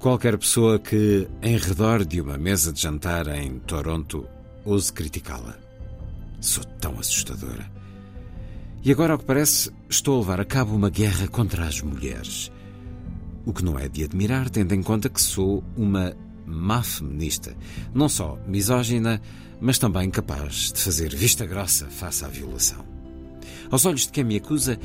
[0.00, 4.26] qualquer pessoa que, em redor de uma mesa de jantar em Toronto,
[4.64, 5.58] ouse criticá-la.
[6.40, 7.70] Sou tão assustadora.
[8.82, 12.50] E agora, ao que parece, estou a levar a cabo uma guerra contra as mulheres.
[13.44, 17.54] O que não é de admirar, tendo em conta que sou uma má feminista.
[17.92, 19.20] Não só misógina,
[19.60, 22.95] mas também capaz de fazer vista grossa face à violação.
[23.70, 24.78] Aos olhos de quem me acusa,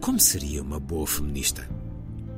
[0.00, 1.68] como seria uma boa feminista?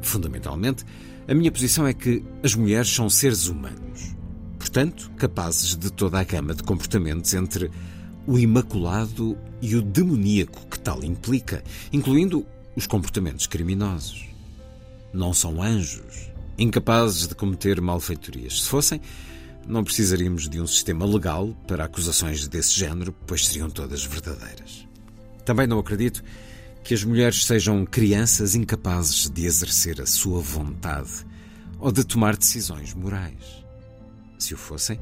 [0.03, 0.85] Fundamentalmente,
[1.29, 4.15] a minha posição é que as mulheres são seres humanos.
[4.59, 7.71] Portanto, capazes de toda a gama de comportamentos entre
[8.27, 14.27] o imaculado e o demoníaco que tal implica, incluindo os comportamentos criminosos.
[15.13, 18.63] Não são anjos, incapazes de cometer malfeitorias.
[18.63, 19.01] Se fossem,
[19.67, 24.90] não precisaríamos de um sistema legal para acusações desse género, pois seriam todas verdadeiras.
[25.51, 26.23] Também não acredito
[26.85, 31.27] que as mulheres sejam crianças incapazes de exercer a sua vontade
[31.81, 33.65] ou de tomar decisões morais.
[34.39, 35.01] Se o fossem,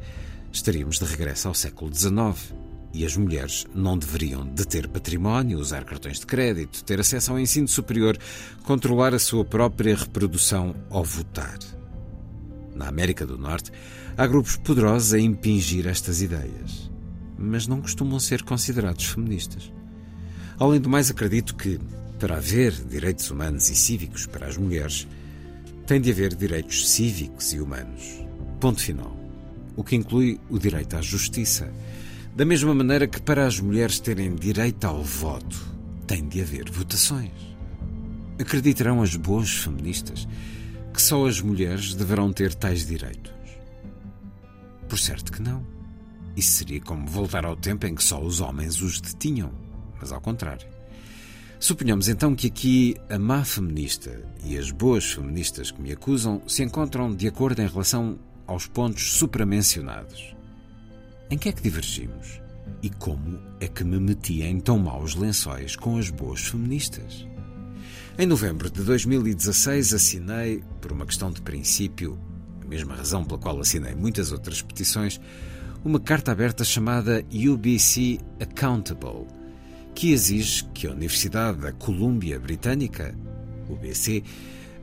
[0.51, 2.55] estaríamos de regresso ao século XIX
[2.94, 7.38] e as mulheres não deveriam de ter património, usar cartões de crédito, ter acesso ao
[7.38, 8.16] ensino superior,
[8.64, 11.59] controlar a sua própria reprodução ou votar.
[12.74, 13.70] Na América do Norte,
[14.16, 16.90] há grupos poderosos a impingir estas ideias,
[17.38, 19.76] mas não costumam ser considerados feministas.
[20.61, 21.78] Além do mais, acredito que,
[22.18, 25.06] para haver direitos humanos e cívicos para as mulheres,
[25.86, 28.02] tem de haver direitos cívicos e humanos.
[28.59, 29.16] Ponto final.
[29.76, 31.72] O que inclui o direito à justiça.
[32.34, 35.64] Da mesma maneira que para as mulheres terem direito ao voto,
[36.09, 37.30] tem de haver votações.
[38.38, 40.26] Acreditarão as boas feministas
[40.92, 43.32] que só as mulheres deverão ter tais direitos?
[44.88, 45.64] Por certo que não.
[46.36, 49.68] Isso seria como voltar ao tempo em que só os homens os detinham
[50.01, 50.66] mas ao contrário.
[51.61, 56.62] Suponhamos então que aqui a má feminista e as boas feministas que me acusam se
[56.62, 60.36] encontram de acordo em relação aos pontos supramencionados.
[61.28, 62.40] Em que é que divergimos?
[62.80, 67.26] E como é que me meti em tão maus lençóis com as boas feministas?
[68.16, 72.18] Em novembro de 2016 assinei, por uma questão de princípio,
[72.62, 75.20] a mesma razão pela qual assinei muitas outras petições,
[75.84, 79.26] uma carta aberta chamada UBC Accountable,
[79.99, 83.12] que exige que a Universidade da Colômbia Britânica,
[83.68, 84.22] UBC,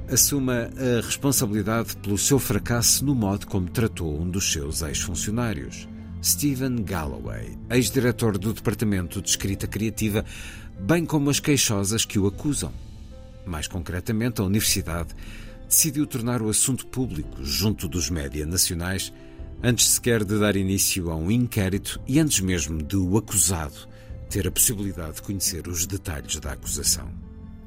[0.09, 5.87] assuma a responsabilidade pelo seu fracasso no modo como tratou um dos seus ex-funcionários,
[6.21, 10.25] Stephen Galloway, ex-diretor do Departamento de Escrita Criativa,
[10.81, 12.73] bem como as queixosas que o acusam.
[13.45, 15.15] Mais concretamente, a Universidade
[15.65, 19.13] decidiu tornar o assunto público junto dos média nacionais
[19.63, 23.94] antes sequer de dar início a um inquérito e antes mesmo de o acusado
[24.29, 27.09] ter a possibilidade de conhecer os detalhes da acusação.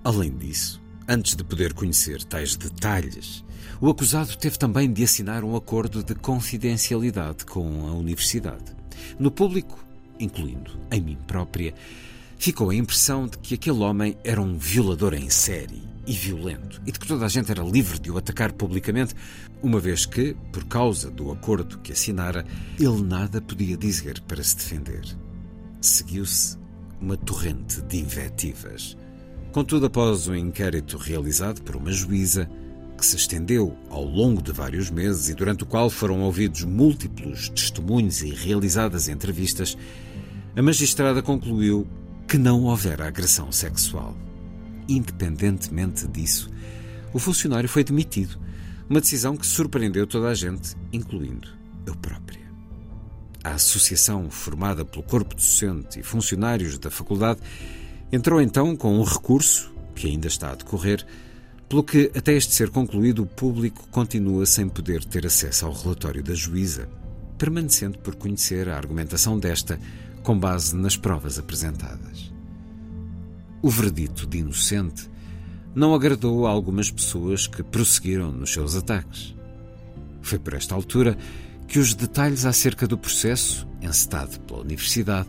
[0.04, 3.44] Além disso, antes de poder conhecer tais detalhes,
[3.80, 8.76] o acusado teve também de assinar um acordo de confidencialidade com a universidade.
[9.18, 9.84] No público,
[10.18, 11.74] incluindo em mim própria,
[12.36, 16.92] ficou a impressão de que aquele homem era um violador em série e violento e
[16.92, 19.14] de que toda a gente era livre de o atacar publicamente,
[19.62, 22.44] uma vez que, por causa do acordo que assinara,
[22.78, 25.04] ele nada podia dizer para se defender.
[25.80, 26.58] Seguiu-se
[27.00, 28.96] uma torrente de invectivas.
[29.52, 32.48] Contudo, após um inquérito realizado por uma juíza,
[32.96, 37.48] que se estendeu ao longo de vários meses e durante o qual foram ouvidos múltiplos
[37.48, 39.78] testemunhos e realizadas entrevistas,
[40.56, 41.86] a magistrada concluiu
[42.26, 44.16] que não houvera agressão sexual.
[44.88, 46.50] Independentemente disso,
[47.12, 48.36] o funcionário foi demitido,
[48.90, 51.48] uma decisão que surpreendeu toda a gente, incluindo
[51.86, 52.37] eu própria.
[53.44, 57.40] A associação formada pelo corpo docente e funcionários da faculdade
[58.10, 61.04] entrou então com um recurso, que ainda está a decorrer,
[61.68, 66.22] pelo que, até este ser concluído, o público continua sem poder ter acesso ao relatório
[66.22, 66.88] da juíza,
[67.36, 69.78] permanecendo por conhecer a argumentação desta
[70.22, 72.32] com base nas provas apresentadas.
[73.60, 75.10] O verdito de inocente
[75.74, 79.34] não agradou a algumas pessoas que prosseguiram nos seus ataques.
[80.22, 81.16] Foi por esta altura
[81.68, 85.28] que os detalhes acerca do processo, encetado pela Universidade,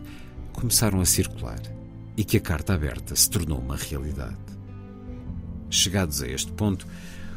[0.52, 1.60] começaram a circular
[2.16, 4.36] e que a carta aberta se tornou uma realidade.
[5.68, 6.86] Chegados a este ponto,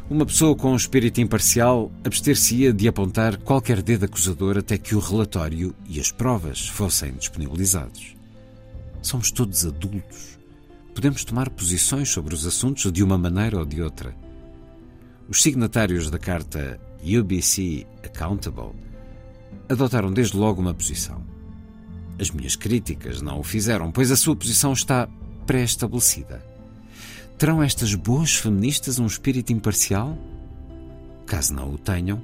[0.10, 5.00] uma pessoa com um espírito imparcial abster-se-ia de apontar qualquer dedo acusador até que o
[5.00, 8.16] relatório e as provas fossem disponibilizados.
[9.02, 10.34] Somos todos adultos
[10.94, 14.16] podemos tomar posições sobre os assuntos de uma maneira ou de outra.
[15.28, 18.74] Os signatários da carta UBC Accountable
[19.74, 21.22] adotaram desde logo uma posição.
[22.20, 25.08] As minhas críticas não o fizeram, pois a sua posição está
[25.46, 26.44] pré-estabelecida.
[27.38, 30.18] Terão estas boas feministas um espírito imparcial?
[31.26, 32.22] Caso não o tenham,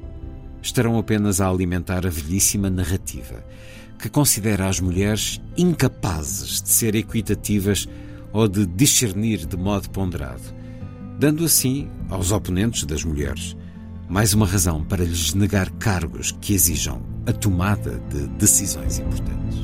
[0.62, 3.44] estarão apenas a alimentar a velhíssima narrativa
[3.98, 7.88] que considera as mulheres incapazes de ser equitativas
[8.32, 10.56] ou de discernir de modo ponderado,
[11.18, 13.58] dando assim aos oponentes das mulheres
[14.10, 19.60] mais uma razão para lhes negar cargos que exijam a tomada de decisões importantes.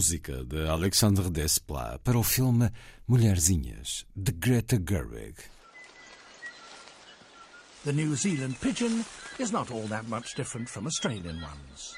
[0.00, 2.72] Música de Alexandre Desplat para o filme
[3.06, 5.34] Mulherzinhas, de Greta Gerwig.
[7.84, 9.04] The New Zealand pigeon
[9.38, 11.94] is not all that much different from Australian ones.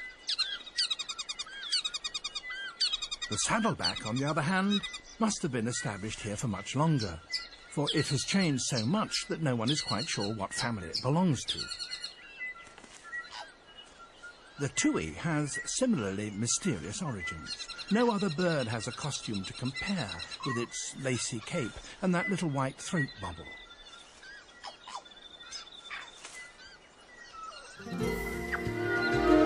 [3.29, 4.81] The saddleback, on the other hand,
[5.19, 7.21] must have been established here for much longer,
[7.71, 10.99] for it has changed so much that no one is quite sure what family it
[11.01, 11.59] belongs to.
[14.59, 17.67] The tui has similarly mysterious origins.
[17.91, 20.09] No other bird has a costume to compare
[20.45, 23.45] with its lacy cape and that little white throat bubble.
[27.91, 29.42] Em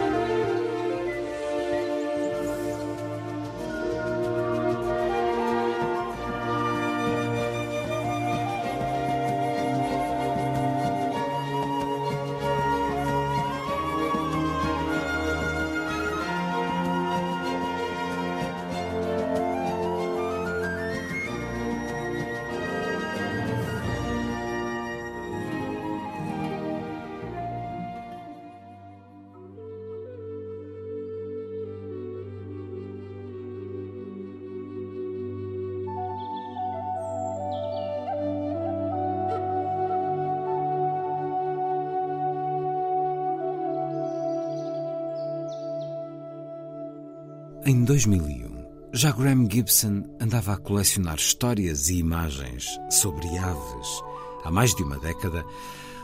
[47.88, 54.04] 2001, já Graham Gibson andava a colecionar histórias e imagens sobre aves.
[54.44, 55.46] Há mais de uma década,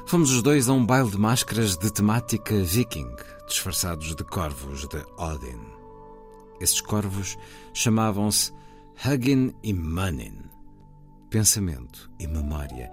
[0.07, 3.13] fomos os dois a um baile de máscaras de temática viking,
[3.49, 5.59] disfarçados de corvos de Odin.
[6.61, 7.35] Esses corvos
[7.73, 8.53] chamavam-se
[9.05, 10.37] Hugin e Munin,
[11.29, 12.89] pensamento e memória,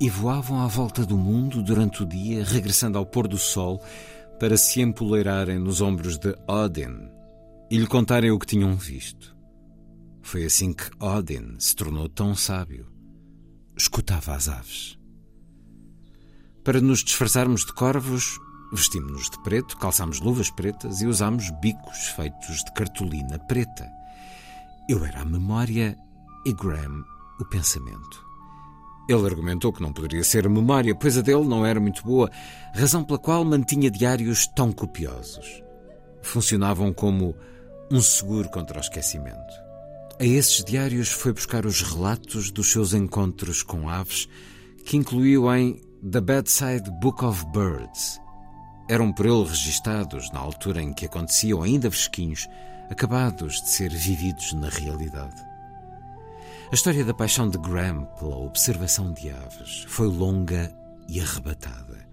[0.00, 3.82] e voavam à volta do mundo durante o dia, regressando ao pôr do sol
[4.38, 7.19] para se empoleirarem nos ombros de Odin
[7.70, 9.36] e lhe contarem o que tinham visto.
[10.22, 12.86] Foi assim que Odin se tornou tão sábio.
[13.76, 14.98] Escutava as aves.
[16.64, 18.38] Para nos disfarçarmos de corvos,
[18.72, 23.88] vestimos-nos de preto, calçámos luvas pretas e usámos bicos feitos de cartolina preta.
[24.88, 25.96] Eu era a memória
[26.44, 27.04] e Graham
[27.40, 28.30] o pensamento.
[29.08, 32.30] Ele argumentou que não poderia ser a memória, pois a dele não era muito boa,
[32.74, 35.62] razão pela qual mantinha diários tão copiosos.
[36.22, 37.34] Funcionavam como
[37.90, 39.70] um seguro contra o esquecimento.
[40.20, 44.28] A esses diários foi buscar os relatos dos seus encontros com aves,
[44.84, 48.20] que incluiu em The Bedside Book of Birds.
[48.88, 52.48] Eram por ele registados na altura em que aconteciam, ainda fresquinhos,
[52.90, 55.40] acabados de ser vividos na realidade.
[56.70, 60.72] A história da paixão de Graham pela observação de aves foi longa
[61.08, 62.08] e arrebatada.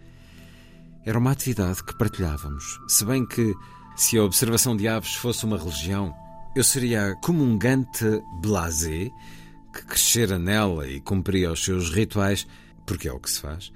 [1.06, 3.54] Era uma atividade que partilhávamos, se bem que
[3.98, 6.16] se a observação de aves fosse uma religião,
[6.56, 8.06] eu seria a comungante
[8.40, 9.10] blasé
[9.74, 12.48] que crescera nela e cumpria os seus rituais,
[12.86, 13.72] porque é o que se faz,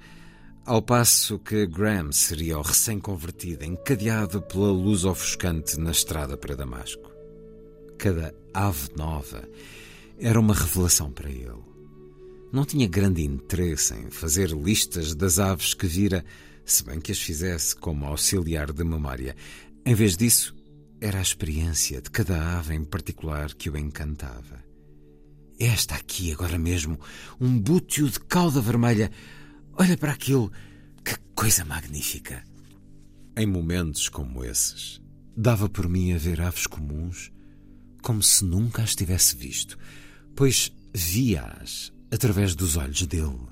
[0.64, 7.10] ao passo que Graham seria o recém-convertido, encadeado pela luz ofuscante na estrada para Damasco.
[7.98, 9.48] Cada ave nova
[10.20, 11.62] era uma revelação para ele.
[12.52, 16.24] Não tinha grande interesse em fazer listas das aves que vira,
[16.64, 19.34] se bem que as fizesse como auxiliar de memória.
[19.84, 20.54] Em vez disso,
[21.00, 24.62] era a experiência de cada ave em particular que o encantava.
[25.58, 26.98] Esta aqui, agora mesmo,
[27.40, 29.10] um bútio de cauda vermelha.
[29.74, 30.52] Olha para aquilo,
[31.04, 32.44] que coisa magnífica!
[33.36, 35.00] Em momentos como esses,
[35.36, 37.32] dava por mim a ver aves comuns
[38.02, 39.78] como se nunca as tivesse visto,
[40.36, 43.48] pois via-as através dos olhos dele.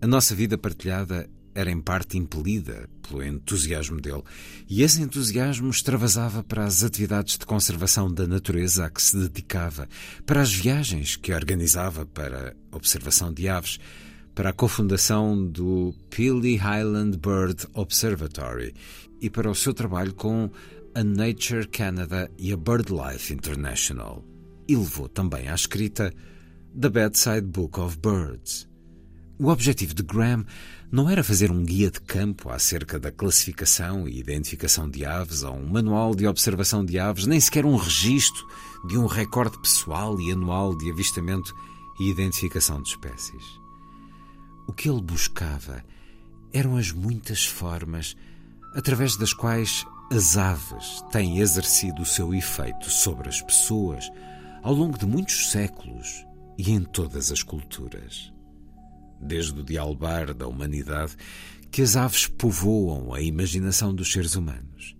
[0.00, 4.22] A nossa vida partilhada era em parte impelida pelo entusiasmo dele,
[4.68, 9.88] e esse entusiasmo extravasava para as atividades de conservação da natureza a que se dedicava,
[10.26, 13.78] para as viagens que organizava para observação de aves,
[14.34, 18.74] para a cofundação do Peely Highland Bird Observatory
[19.18, 20.50] e para o seu trabalho com
[20.94, 24.22] a Nature Canada e a BirdLife International.
[24.68, 26.12] E levou também à escrita
[26.78, 28.68] The Bedside Book of Birds.
[29.38, 30.44] O objetivo de Graham
[30.96, 35.54] não era fazer um guia de campo acerca da classificação e identificação de aves ou
[35.54, 38.42] um manual de observação de aves, nem sequer um registro
[38.88, 41.54] de um recorde pessoal e anual de avistamento
[42.00, 43.44] e identificação de espécies.
[44.66, 45.84] O que ele buscava
[46.50, 48.16] eram as muitas formas
[48.74, 54.10] através das quais as aves têm exercido o seu efeito sobre as pessoas
[54.62, 56.24] ao longo de muitos séculos
[56.56, 58.34] e em todas as culturas
[59.20, 61.16] desde o dialbar da humanidade,
[61.70, 64.96] que as aves povoam a imaginação dos seres humanos.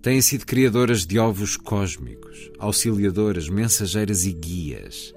[0.00, 5.12] Têm sido criadoras de ovos cósmicos, auxiliadoras, mensageiras e guias.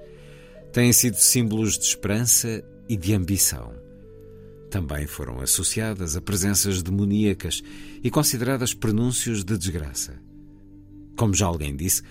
[0.72, 3.72] Têm sido símbolos de esperança e de ambição.
[4.68, 7.62] Também foram associadas a presenças demoníacas
[8.02, 10.20] e consideradas prenúncios de desgraça.
[11.16, 12.02] Como já alguém disse,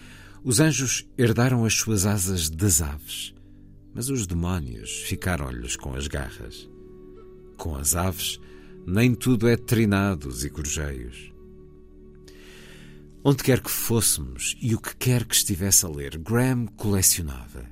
[0.43, 3.33] os anjos herdaram as suas asas das aves,
[3.99, 6.69] mas os demónios ficaram-lhes com as garras.
[7.57, 8.39] Com as aves,
[8.87, 11.33] nem tudo é trinados e corjeios.
[13.21, 17.65] Onde quer que fôssemos e o que quer que estivesse a ler, Graham colecionava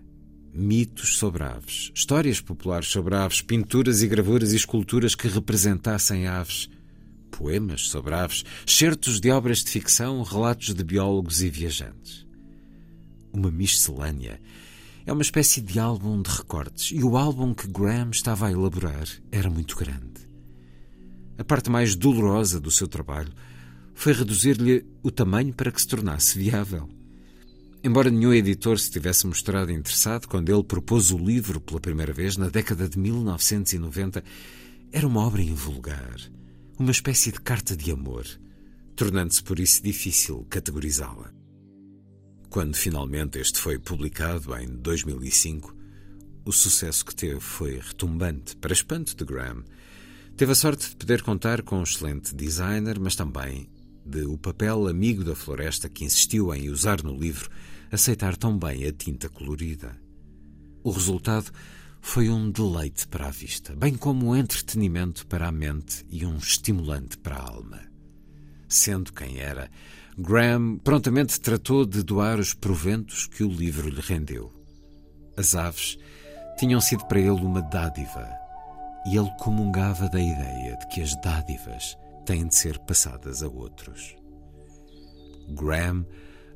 [0.53, 6.69] mitos sobre aves, histórias populares sobre aves, pinturas e gravuras e esculturas que representassem aves,
[7.31, 12.27] poemas sobre aves, certos de obras de ficção, relatos de biólogos e viajantes.
[13.31, 14.41] Uma miscelânea
[15.07, 19.07] é uma espécie de álbum de recortes e o álbum que Graham estava a elaborar
[19.31, 20.27] era muito grande.
[21.37, 23.31] A parte mais dolorosa do seu trabalho
[23.95, 26.89] foi reduzir-lhe o tamanho para que se tornasse viável.
[27.81, 32.35] Embora nenhum editor se tivesse mostrado interessado quando ele propôs o livro pela primeira vez
[32.35, 34.21] na década de 1990,
[34.91, 36.17] era uma obra invulgar,
[36.77, 38.27] uma espécie de carta de amor,
[38.93, 41.36] tornando-se por isso difícil categorizá-la.
[42.49, 45.75] Quando finalmente este foi publicado em 2005,
[46.45, 49.63] o sucesso que teve foi retumbante, para espanto de Graham.
[50.37, 53.69] Teve a sorte de poder contar com um excelente designer, mas também
[54.05, 57.49] de o papel amigo da floresta que insistiu em usar no livro
[57.91, 59.99] aceitar tão bem a tinta colorida.
[60.83, 61.51] O resultado
[61.99, 66.37] foi um deleite para a vista, bem como um entretenimento para a mente e um
[66.37, 67.81] estimulante para a alma.
[68.69, 69.69] Sendo quem era,
[70.19, 74.51] Graham prontamente tratou de doar os proventos que o livro lhe rendeu.
[75.37, 75.95] As aves
[76.57, 78.27] tinham sido para ele uma dádiva,
[79.05, 81.95] e ele comungava da ideia de que as dádivas
[82.25, 84.15] têm de ser passadas a outros.
[85.49, 86.03] Graham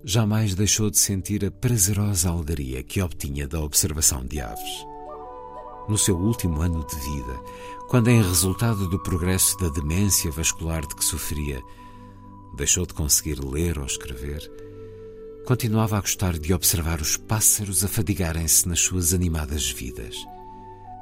[0.03, 4.85] jamais deixou de sentir a prazerosa alegria que obtinha da observação de aves.
[5.87, 7.39] No seu último ano de vida,
[7.87, 11.61] quando, em resultado do progresso da demência vascular de que sofria,
[12.55, 14.49] deixou de conseguir ler ou escrever,
[15.45, 20.15] continuava a gostar de observar os pássaros afadigarem-se nas suas animadas vidas.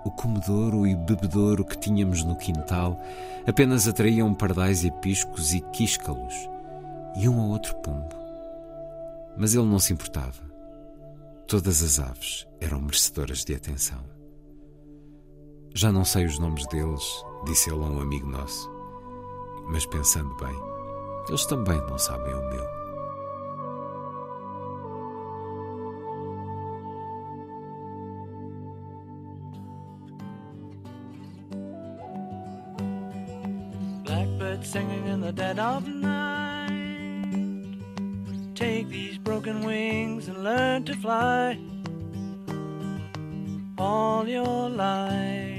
[0.06, 3.00] O comedouro e bebedouro que tínhamos no quintal
[3.46, 6.34] apenas atraíam pardais e piscos e quíscalos
[7.18, 8.16] e um ou outro pombo.
[9.38, 10.50] Mas ele não se importava.
[11.48, 14.00] Todas as aves eram merecedoras de atenção.
[15.74, 17.04] Já não sei os nomes deles,
[17.46, 18.70] disse ele a um amigo nosso.
[19.68, 20.69] Mas pensando bem,
[21.30, 22.68] eles também não sabem o meu.
[34.04, 36.70] Blackbird singing in the dead of night.
[38.56, 41.60] Take these broken wings and learn to fly
[43.78, 45.59] all your life.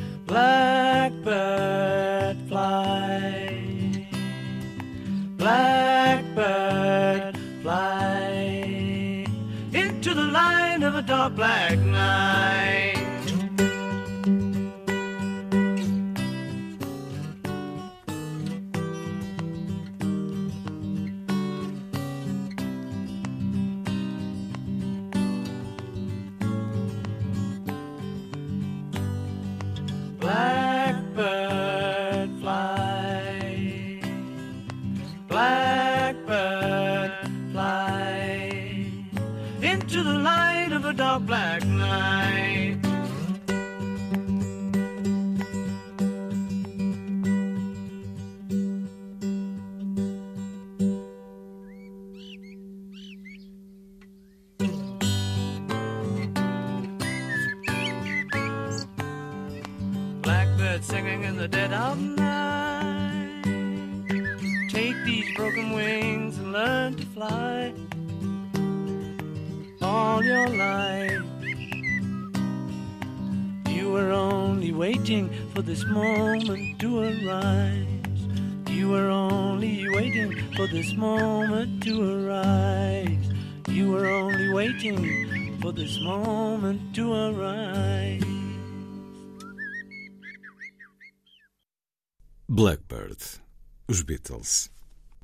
[0.31, 1.27] Blackbird
[2.47, 4.07] fly.
[5.35, 9.25] Blackbird fly
[9.73, 12.90] into the light of a dark black night.
[41.01, 42.77] Dark black night.
[60.21, 63.41] Blackbird singing in the dead of night.
[64.69, 67.73] Take these broken wings and learn to fly
[69.91, 71.21] all your life.
[73.67, 78.21] You were only waiting for this moment to arise.
[78.69, 83.25] You were only waiting for this moment to arise.
[83.67, 88.23] You were only waiting for this moment to arise.
[92.47, 93.21] Blackbird,
[93.89, 94.69] os Beatles.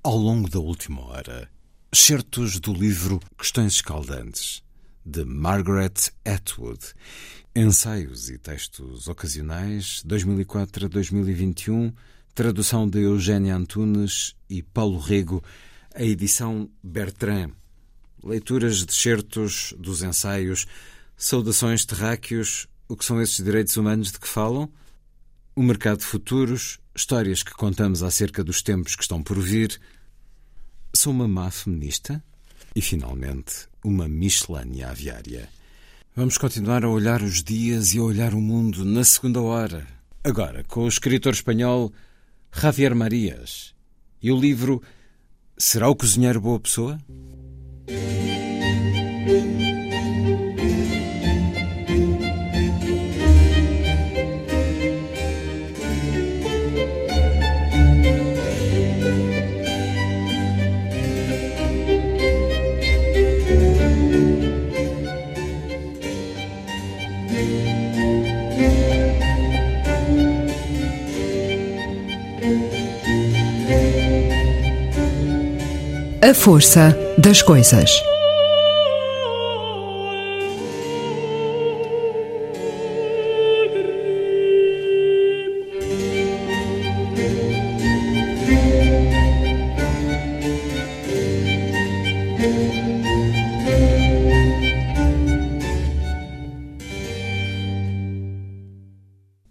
[0.03, 1.49] Ao longo da última hora,
[1.93, 4.61] certos do livro Questões Escaldantes,
[5.05, 5.93] de Margaret
[6.25, 6.79] Atwood,
[7.55, 11.93] ensaios e textos ocasionais 2004 a 2021,
[12.35, 15.41] tradução de Eugénia Antunes e Paulo Rego,
[15.95, 17.51] a edição Bertrand.
[18.23, 20.67] Leituras de certos dos ensaios,
[21.15, 24.69] saudações terráqueos, o que são esses direitos humanos de que falam?
[25.55, 29.79] O mercado de futuros, histórias que contamos acerca dos tempos que estão por vir.
[30.99, 32.23] Sou uma má feminista?
[32.75, 35.47] E, finalmente, uma miscelânea aviária.
[36.15, 39.85] Vamos continuar a olhar os dias e a olhar o mundo na segunda hora.
[40.23, 41.93] Agora, com o escritor espanhol
[42.51, 43.75] Javier Marias
[44.23, 44.81] e o livro
[45.55, 46.97] Será o Cozinheiro Boa Pessoa?
[76.19, 77.91] A força das coisas.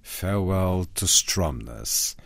[0.02, 2.16] Farewell to Stromness.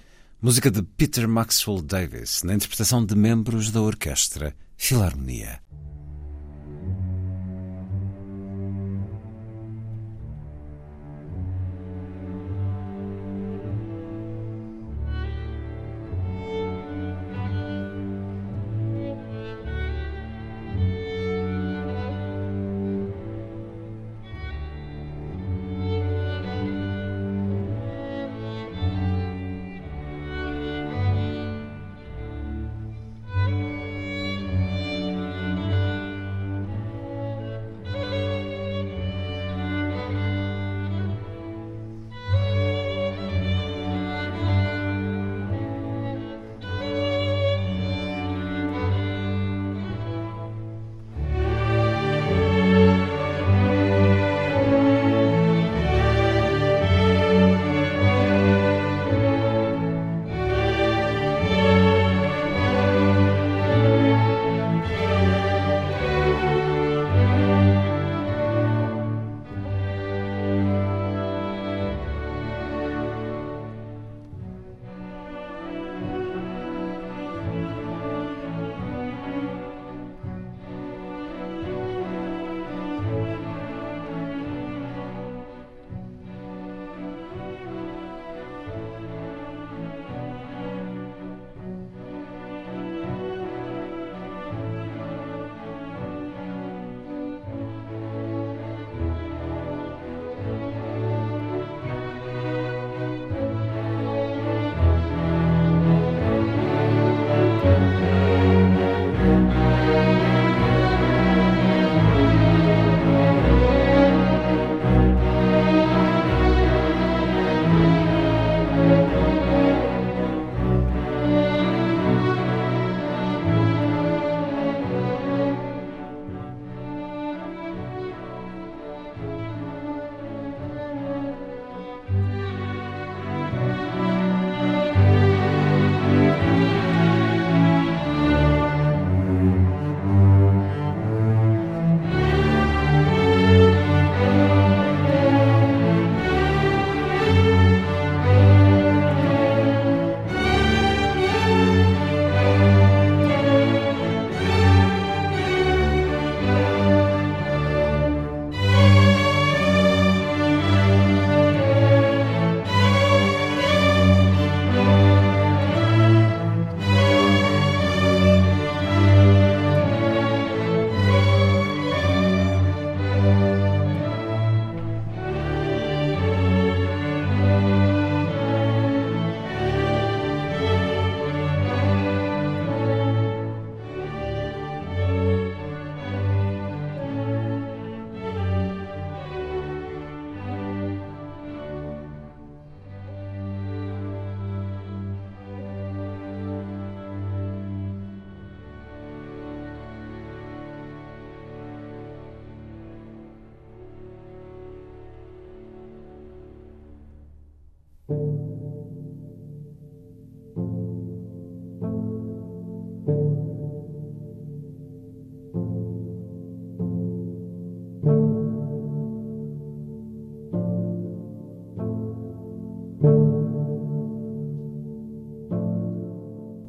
[0.43, 5.61] Música de Peter Maxwell Davis, na interpretação de membros da orquestra Filarmonia.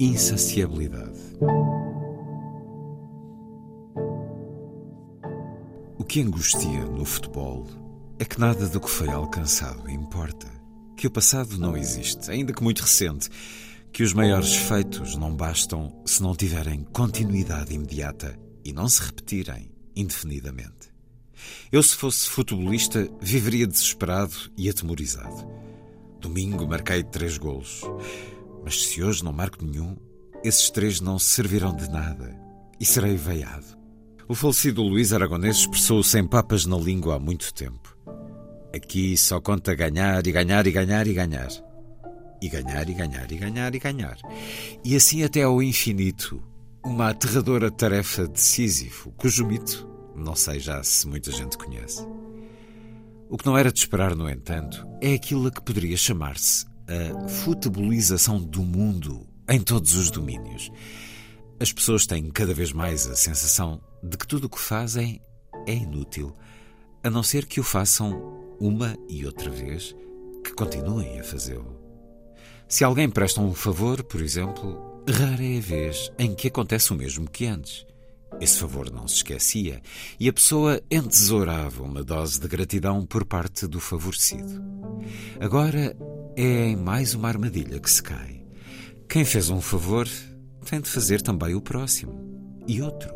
[0.03, 1.19] Insaciabilidade.
[5.95, 7.67] O que angustia no futebol
[8.17, 10.47] é que nada do que foi alcançado importa.
[10.97, 13.29] Que o passado não existe, ainda que muito recente.
[13.93, 19.69] Que os maiores feitos não bastam se não tiverem continuidade imediata e não se repetirem
[19.95, 20.89] indefinidamente.
[21.71, 25.47] Eu, se fosse futebolista, viveria desesperado e atemorizado.
[26.19, 27.81] Domingo marquei três golos.
[28.63, 29.95] Mas se hoje não marco nenhum,
[30.43, 32.35] esses três não servirão de nada
[32.79, 33.77] e serei veiado.
[34.27, 37.97] O falecido Luís Aragonês expressou-se em papas na língua há muito tempo.
[38.73, 41.49] Aqui só conta ganhar e ganhar e ganhar e ganhar.
[42.41, 44.17] E ganhar e ganhar e ganhar e ganhar.
[44.83, 46.41] E assim até ao infinito.
[46.83, 52.05] Uma aterradora tarefa de Sísifo, cujo mito não sei já se muita gente conhece.
[53.29, 57.27] O que não era de esperar, no entanto, é aquilo a que poderia chamar-se a
[57.27, 60.69] futebolização do mundo em todos os domínios.
[61.59, 65.21] As pessoas têm cada vez mais a sensação de que tudo o que fazem
[65.67, 66.35] é inútil,
[67.03, 69.95] a não ser que o façam uma e outra vez,
[70.43, 71.79] que continuem a fazê-lo.
[72.67, 76.95] Se alguém presta um favor, por exemplo, rara é a vez em que acontece o
[76.95, 77.85] mesmo que antes.
[78.39, 79.81] Esse favor não se esquecia
[80.19, 84.63] e a pessoa entesourava uma dose de gratidão por parte do favorecido.
[85.39, 85.95] Agora
[86.35, 88.43] é em mais uma armadilha que se cai.
[89.09, 90.07] Quem fez um favor
[90.65, 93.13] tem de fazer também o próximo, e outro,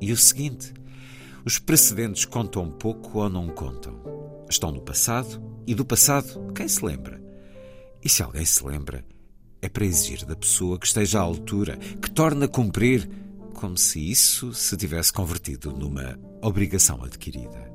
[0.00, 0.72] e o seguinte.
[1.44, 4.00] Os precedentes contam pouco ou não contam.
[4.48, 7.22] Estão no passado, e do passado, quem se lembra?
[8.02, 9.04] E se alguém se lembra,
[9.60, 13.08] é para exigir da pessoa que esteja à altura, que torne a cumprir
[13.54, 17.72] como se isso se tivesse convertido numa obrigação adquirida.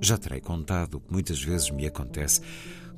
[0.00, 2.40] Já terei contado o que muitas vezes me acontece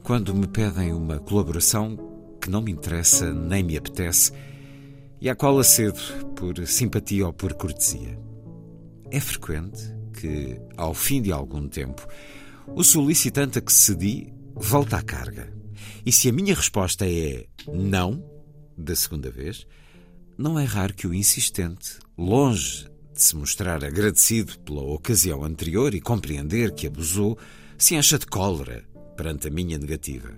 [0.03, 1.97] quando me pedem uma colaboração
[2.41, 4.33] que não me interessa nem me apetece
[5.21, 6.01] e à qual acedo
[6.35, 8.19] por simpatia ou por cortesia.
[9.11, 9.81] É frequente
[10.13, 12.07] que, ao fim de algum tempo,
[12.75, 15.53] o solicitante a que cedi volta à carga.
[16.05, 18.25] E se a minha resposta é não,
[18.77, 19.65] da segunda vez,
[20.37, 26.01] não é raro que o insistente, longe de se mostrar agradecido pela ocasião anterior e
[26.01, 27.39] compreender que abusou,
[27.79, 28.85] se encha de cólera
[29.17, 30.31] perante a minha negativa.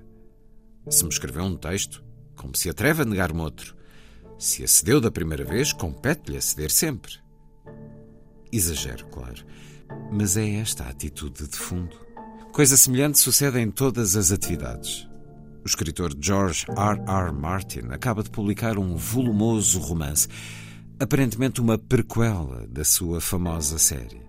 [0.89, 2.05] Se me escreveu um texto,
[2.37, 3.75] como se atreve a negar-me outro.
[4.39, 7.15] Se acedeu da primeira vez, compete-lhe aceder sempre.
[8.53, 9.45] Exagero, claro,
[10.13, 11.97] mas é esta a atitude de fundo.
[12.53, 15.09] Coisa semelhante sucede em todas as atividades.
[15.65, 17.01] O escritor George R.
[17.09, 17.33] R.
[17.33, 20.29] Martin acaba de publicar um volumoso romance,
[21.01, 24.24] aparentemente uma prequela da sua famosa série.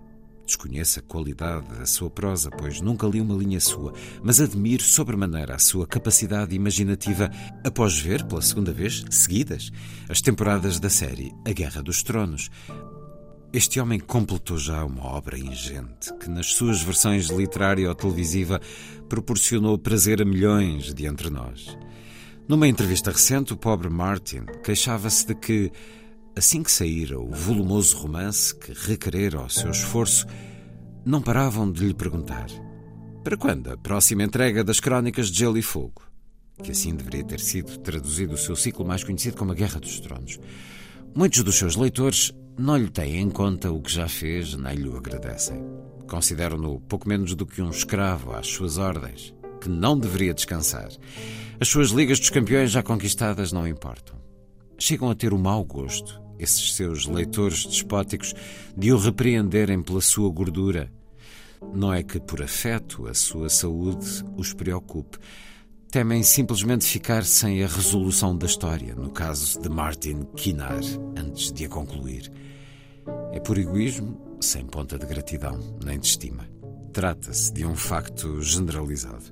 [0.45, 3.93] Desconheço a qualidade da sua prosa, pois nunca li uma linha sua,
[4.23, 7.31] mas admiro sobremaneira a sua capacidade imaginativa
[7.63, 9.71] após ver, pela segunda vez, seguidas,
[10.07, 12.51] as temporadas da série A Guerra dos Tronos.
[13.51, 18.59] Este homem completou já uma obra ingente que, nas suas versões literária ou televisiva,
[19.09, 21.75] proporcionou prazer a milhões de entre nós.
[22.47, 25.71] Numa entrevista recente, o pobre Martin queixava-se de que,
[26.35, 30.25] assim que saíra o volumoso romance que requerera o seu esforço,
[31.05, 32.47] não paravam de lhe perguntar:
[33.23, 36.01] para quando a próxima entrega das Crónicas de Gelo e Fogo?
[36.61, 39.99] Que assim deveria ter sido traduzido o seu ciclo mais conhecido como A Guerra dos
[39.99, 40.39] Tronos.
[41.13, 44.87] Muitos dos seus leitores não lhe têm em conta o que já fez, nem lhe
[44.87, 45.61] o agradecem.
[46.07, 50.89] Consideram-no pouco menos do que um escravo às suas ordens, que não deveria descansar.
[51.59, 54.15] As suas ligas dos campeões já conquistadas não importam.
[54.77, 58.33] Chegam a ter o mau gosto, esses seus leitores despóticos,
[58.75, 60.91] de o repreenderem pela sua gordura.
[61.73, 65.17] Não é que por afeto a sua saúde os preocupe,
[65.95, 70.81] temem simplesmente ficar sem a resolução da história, no caso de Martin Kinar,
[71.17, 72.31] antes de a concluir.
[73.31, 76.45] É por egoísmo, sem ponta de gratidão, nem de estima.
[76.91, 79.25] Trata-se de um facto generalizado.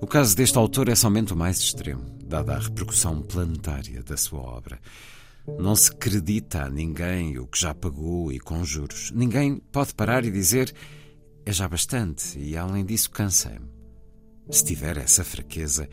[0.00, 4.40] O caso deste autor é somente o mais extremo, dada a repercussão planetária da sua
[4.40, 4.80] obra.
[5.56, 9.10] Não se acredita a ninguém o que já pagou e com juros.
[9.12, 10.74] Ninguém pode parar e dizer
[11.46, 13.70] é já bastante e, além disso, cansei-me.
[14.50, 15.88] Se tiver essa fraqueza,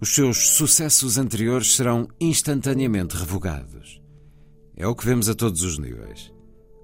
[0.00, 4.02] os seus sucessos anteriores serão instantaneamente revogados.
[4.76, 6.32] É o que vemos a todos os níveis.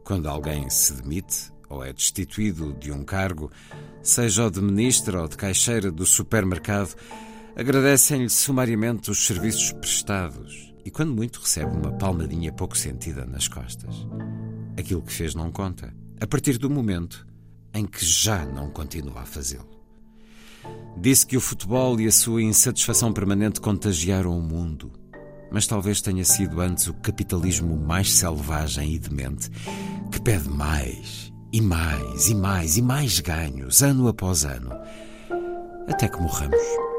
[0.05, 3.51] Quando alguém se demite ou é destituído de um cargo,
[4.03, 6.95] seja o de ministro ou de caixeira do supermercado,
[7.55, 14.07] agradecem-lhe sumariamente os serviços prestados e, quando muito, recebe uma palmadinha pouco sentida nas costas.
[14.77, 17.27] Aquilo que fez não conta, a partir do momento
[17.73, 19.69] em que já não continua a fazê-lo.
[20.97, 24.93] Disse que o futebol e a sua insatisfação permanente contagiaram o mundo.
[25.55, 29.49] mas talvez tenha sido antes o capitalismo mais selvagem e demente,
[30.11, 34.73] que pede mais e mais e mais e mais ganhos, ano após ano,
[35.87, 36.94] até que morramos.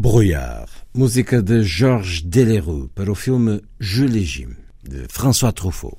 [0.00, 4.54] Brouillard, música de Georges Delerue para o filme Jules Jim,
[4.84, 5.98] de François Truffaut.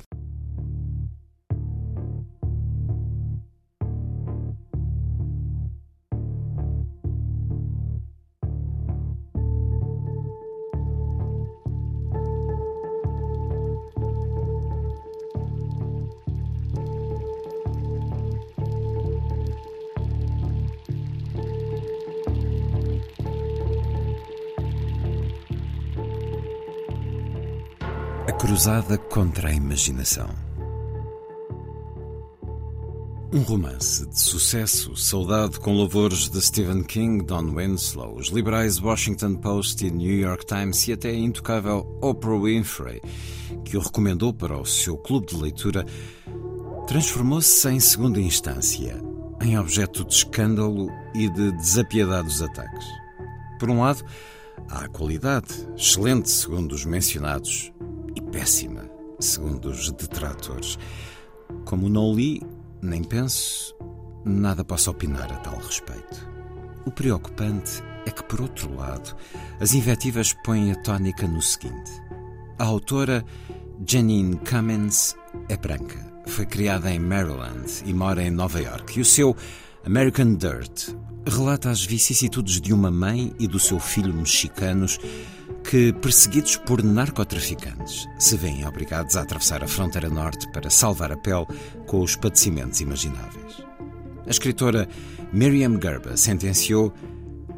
[28.59, 30.27] A cruzada contra a imaginação.
[33.31, 39.35] Um romance de sucesso, saudado com louvores de Stephen King, Don Winslow, os liberais Washington
[39.35, 42.99] Post e New York Times e até a intocável Oprah Winfrey,
[43.63, 45.85] que o recomendou para o seu clube de leitura,
[46.85, 49.01] transformou-se em segunda instância
[49.41, 52.85] em objeto de escândalo e de desapiedados ataques.
[53.57, 54.03] Por um lado,
[54.67, 57.71] Há qualidade, excelente segundo os mencionados
[58.31, 60.77] péssima segundo os detratores.
[61.65, 62.41] Como não li,
[62.81, 63.75] nem penso,
[64.25, 66.27] nada posso opinar a tal respeito.
[66.85, 69.15] O preocupante é que, por outro lado,
[69.59, 71.91] as invectivas põem a tónica no seguinte:
[72.57, 73.25] a autora
[73.85, 75.15] Janine Cummins
[75.49, 79.35] é branca, foi criada em Maryland e mora em Nova York, e o seu
[79.85, 80.95] American Dirt
[81.25, 84.97] relata as vicissitudes de uma mãe e do seu filho mexicanos
[85.69, 91.17] que, perseguidos por narcotraficantes, se veem obrigados a atravessar a fronteira norte para salvar a
[91.17, 91.45] pele
[91.85, 93.63] com os padecimentos imagináveis.
[94.25, 94.89] A escritora
[95.31, 96.91] Miriam Gerber sentenciou: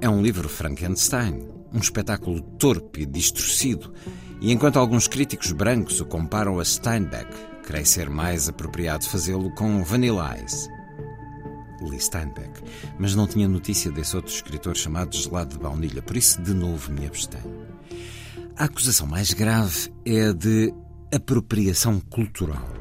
[0.02, 3.94] é um livro Frankenstein, um espetáculo torpe e distorcido,
[4.42, 7.34] e enquanto alguns críticos brancos o comparam a Steinbeck,
[7.64, 10.70] creio ser mais apropriado fazê-lo com Vanilla Ice.
[11.82, 12.62] Li Steinbeck,
[13.00, 16.92] mas não tinha notícia desse outro escritor chamado Gelado de Baunilha, por isso de novo
[16.92, 17.71] me abstenho.
[18.62, 20.72] A acusação mais grave é a de
[21.12, 22.72] apropriação cultural.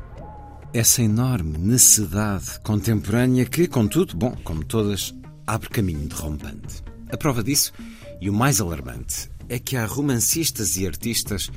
[0.74, 5.14] Essa enorme necessidade contemporânea que, contudo, bom, como todas,
[5.46, 6.82] abre caminho de rompante.
[7.10, 7.72] A prova disso,
[8.20, 11.50] e o mais alarmante, é que há romancistas e artistas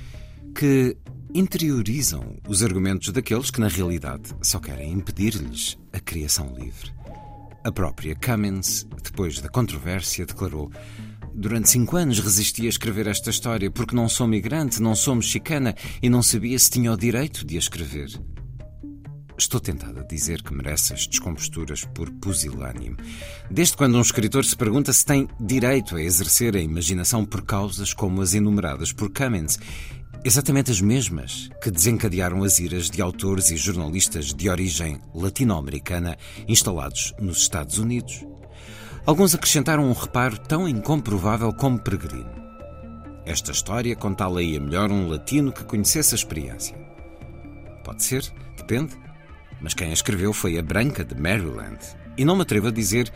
[0.56, 0.96] que
[1.36, 6.94] interiorizam os argumentos daqueles que, na realidade, só querem impedir-lhes a criação livre.
[7.62, 10.72] A própria Cummins, depois da controvérsia, declarou:
[11.36, 15.76] Durante cinco anos resisti a escrever esta história porque não sou migrante, não sou mexicana
[16.02, 18.10] e não sabia se tinha o direito de a escrever.
[19.36, 22.96] Estou tentada a dizer que merece as descomposturas por pusilânime.
[23.50, 27.94] Desde quando um escritor se pergunta se tem direito a exercer a imaginação por causas
[27.94, 29.58] como as enumeradas por Cummins,
[30.24, 36.16] exatamente as mesmas que desencadearam as iras de autores e jornalistas de origem latino-americana
[36.48, 38.33] instalados nos Estados Unidos.
[39.06, 42.32] Alguns acrescentaram um reparo tão incomprovável como peregrino.
[43.26, 46.78] Esta história contá-la-ia melhor um latino que conhecesse a experiência.
[47.84, 48.24] Pode ser,
[48.56, 48.98] depende.
[49.60, 51.80] Mas quem a escreveu foi a Branca de Maryland.
[52.18, 53.12] E não me atrevo a dizer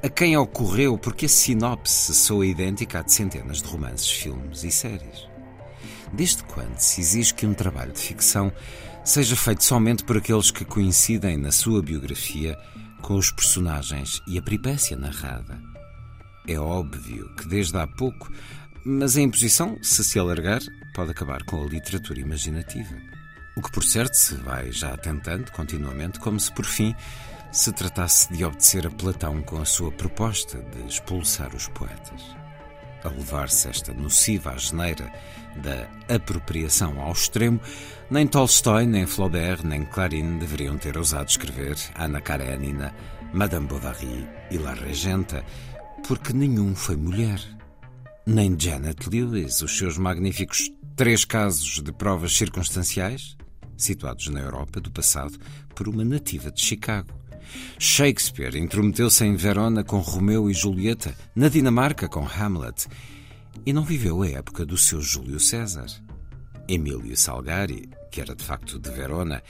[0.00, 4.70] a quem ocorreu, porque a sinopse soa idêntica à de centenas de romances, filmes e
[4.70, 5.28] séries.
[6.12, 8.52] Desde quando se exige que um trabalho de ficção
[9.04, 12.56] seja feito somente por aqueles que coincidem na sua biografia
[13.02, 15.60] com os personagens e a peripécia narrada?
[16.46, 18.32] É óbvio que desde há pouco,
[18.84, 20.60] mas a imposição, se se alargar,
[20.94, 22.94] pode acabar com a literatura imaginativa.
[23.56, 26.94] O que por certo se vai já tentando continuamente, como se por fim
[27.52, 32.41] se tratasse de obedecer a Platão com a sua proposta de expulsar os poetas.
[33.04, 35.12] A levar-se esta nociva asneira
[35.56, 37.60] da apropriação ao extremo,
[38.10, 42.94] nem Tolstói, nem Flaubert, nem Clarín deveriam ter ousado escrever Ana Karenina,
[43.32, 45.44] Madame Bovary e La Regenta,
[46.06, 47.40] porque nenhum foi mulher.
[48.26, 53.36] Nem Janet Lewis, os seus magníficos três casos de provas circunstanciais,
[53.76, 55.38] situados na Europa do passado
[55.74, 57.21] por uma nativa de Chicago.
[57.78, 62.86] Shakespeare intrometeu-se em Verona com Romeu e Julieta, na Dinamarca com Hamlet,
[63.64, 65.86] e não viveu a época do seu Júlio César.
[66.68, 69.42] Emílio Salgari, que era de facto de Verona,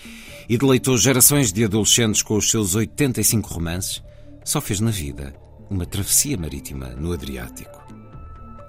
[0.48, 4.02] e deleitou gerações de adolescentes com os seus 85 romances,
[4.44, 5.34] só fez na vida
[5.70, 7.80] uma travessia marítima no Adriático.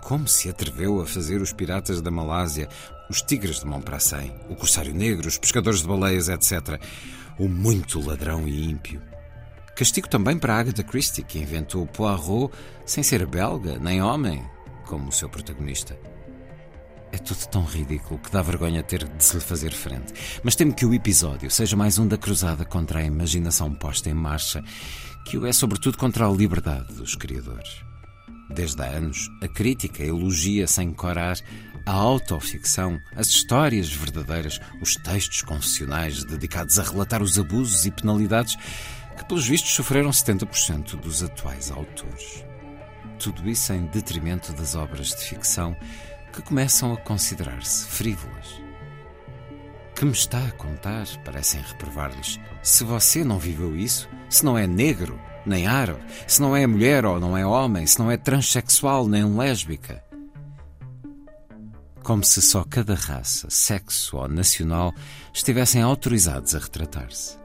[0.04, 2.68] Como se atreveu a fazer os piratas da Malásia,
[3.10, 6.80] os tigres de Montparnasse, o corsário negro, os pescadores de baleias, etc.
[7.40, 9.02] O muito ladrão e ímpio.
[9.76, 12.54] Castigo também para Agatha Christie, que inventou Poirot
[12.86, 14.44] sem ser belga, nem homem,
[14.86, 15.98] como o seu protagonista.
[17.12, 20.14] É tudo tão ridículo que dá vergonha ter de se lhe fazer frente.
[20.44, 24.14] Mas temo que o episódio seja mais um da cruzada contra a imaginação posta em
[24.14, 24.64] marcha,
[25.26, 27.84] que o é sobretudo contra a liberdade dos criadores.
[28.50, 31.38] Desde há anos, a crítica elogia sem corar
[31.86, 38.58] a autoficção, as histórias verdadeiras, os textos confessionais dedicados a relatar os abusos e penalidades
[39.14, 42.46] que, pelos vistos, sofreram 70% dos atuais autores.
[43.20, 45.76] Tudo isso em detrimento das obras de ficção
[46.32, 48.62] que começam a considerar-se frívolas.
[49.96, 52.40] Que me está a contar, parecem reprovar-lhes.
[52.62, 57.06] Se você não viveu isso, se não é negro, nem árabe, se não é mulher
[57.06, 60.04] ou não é homem, se não é transexual nem lésbica.
[62.02, 64.94] Como se só cada raça, sexo ou nacional
[65.34, 67.43] estivessem autorizados a retratar-se.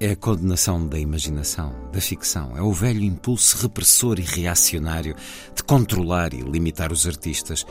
[0.00, 2.56] É a condenação da imaginação, da ficção.
[2.56, 5.16] É o velho impulso repressor e reacionário
[5.52, 7.66] de controlar e limitar os artistas,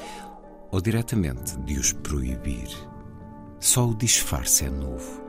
[0.69, 2.67] ou diretamente de os proibir.
[3.61, 5.23] Só o disfarce é novo.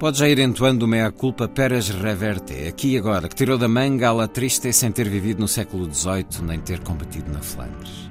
[0.00, 4.08] Pode já ir entoando o mea-culpa Pérez Reverte, aqui e agora, que tirou da manga
[4.08, 8.10] a la triste sem ter vivido no século XVIII nem ter combatido na Flandres.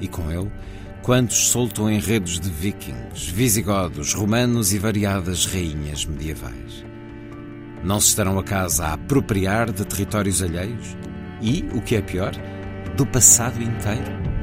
[0.00, 0.50] E com ele,
[1.00, 6.95] quantos soltam enredos de vikings, visigodos, romanos e variadas rainhas medievais.
[7.86, 10.96] Não se estarão a casa a apropriar de territórios alheios
[11.40, 12.32] e, o que é pior,
[12.96, 14.35] do passado inteiro?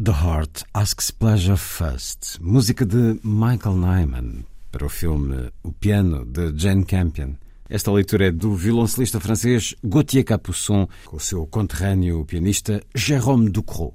[0.00, 6.56] The Heart Asks Pleasure First, música de Michael Nyman para o filme O Piano de
[6.56, 7.32] Jane Campion.
[7.68, 13.92] Esta leitura é do violoncelista francês Gauthier Capuçon com o seu conterrâneo pianista Jérôme Ducrot.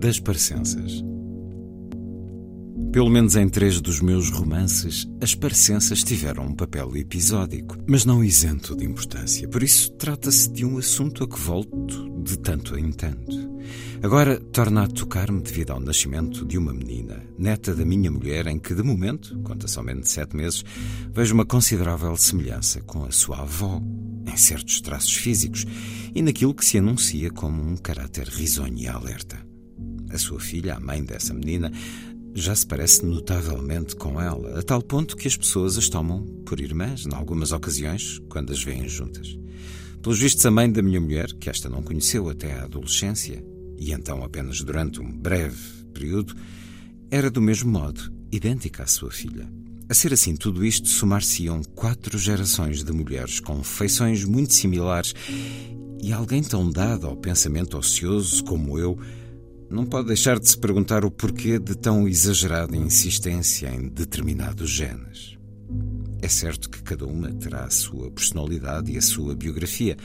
[0.00, 1.04] Das parecenças.
[2.90, 8.24] Pelo menos em três dos meus romances, as parecenças tiveram um papel episódico, mas não
[8.24, 9.46] isento de importância.
[9.46, 13.50] Por isso, trata-se de um assunto a que volto de tanto em tanto.
[14.02, 18.58] Agora torna a tocar-me devido ao nascimento de uma menina, neta da minha mulher, em
[18.58, 20.64] que, de momento, conta somente sete meses,
[21.12, 23.80] vejo uma considerável semelhança com a sua avó,
[24.26, 25.66] em certos traços físicos
[26.14, 29.49] e naquilo que se anuncia como um caráter risonho e alerta.
[30.10, 31.72] A sua filha, a mãe dessa menina,
[32.34, 36.60] já se parece notavelmente com ela, a tal ponto que as pessoas as tomam por
[36.60, 39.38] irmãs, em algumas ocasiões, quando as veem juntas.
[40.02, 43.44] Pelos vistos, a mãe da minha mulher, que esta não conheceu até a adolescência,
[43.76, 45.58] e então apenas durante um breve
[45.92, 46.34] período,
[47.10, 49.48] era do mesmo modo, idêntica à sua filha.
[49.88, 55.14] A ser assim, tudo isto somar-se-iam quatro gerações de mulheres com feições muito similares
[56.00, 58.96] e alguém tão dado ao pensamento ocioso como eu
[59.70, 65.38] não pode deixar de se perguntar o porquê de tão exagerada insistência em determinados genes.
[66.20, 69.96] É certo que cada uma terá a sua personalidade e a sua biografia.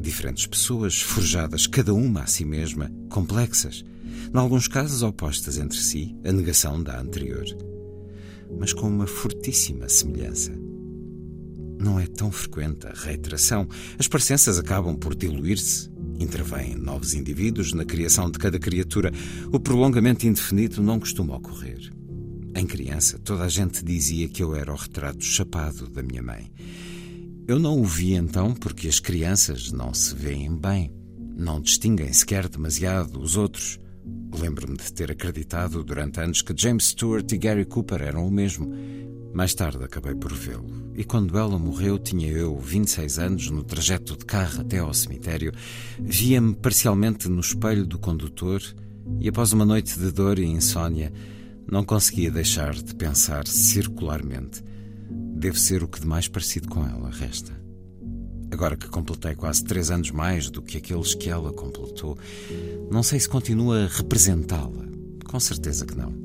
[0.00, 3.84] Diferentes pessoas, forjadas cada uma a si mesma, complexas,
[4.34, 7.44] em alguns casos opostas entre si, a negação da anterior,
[8.58, 10.50] mas com uma fortíssima semelhança.
[11.78, 13.68] Não é tão frequente a reiteração.
[13.98, 15.93] As parecenças acabam por diluir-se
[16.24, 19.12] Intervêm novos indivíduos na criação de cada criatura.
[19.52, 21.92] O prolongamento indefinido não costuma ocorrer.
[22.56, 26.50] Em criança, toda a gente dizia que eu era o retrato chapado da minha mãe.
[27.46, 30.90] Eu não o vi então porque as crianças não se veem bem,
[31.36, 33.78] não distinguem sequer demasiado os outros.
[34.34, 38.72] Lembro-me de ter acreditado durante anos que James Stewart e Gary Cooper eram o mesmo.
[39.34, 44.16] Mais tarde acabei por vê-lo, e quando ela morreu, tinha eu 26 anos, no trajeto
[44.16, 45.52] de carro até ao cemitério,
[46.00, 48.62] via-me parcialmente no espelho do condutor
[49.18, 51.12] e, após uma noite de dor e insônia,
[51.68, 54.62] não conseguia deixar de pensar circularmente.
[55.10, 57.52] Deve ser o que de mais parecido com ela resta.
[58.52, 62.16] Agora que completei quase três anos mais do que aqueles que ela completou,
[62.88, 64.84] não sei se continua a representá-la.
[65.28, 66.23] Com certeza que não.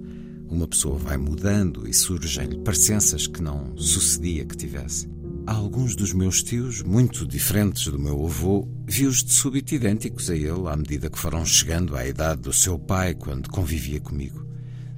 [0.50, 5.08] Uma pessoa vai mudando e surgem-lhe parecenças que não sucedia que tivesse.
[5.46, 10.36] Há alguns dos meus tios, muito diferentes do meu avô, vi-os de súbito idênticos a
[10.36, 14.44] ele à medida que foram chegando à idade do seu pai quando convivia comigo.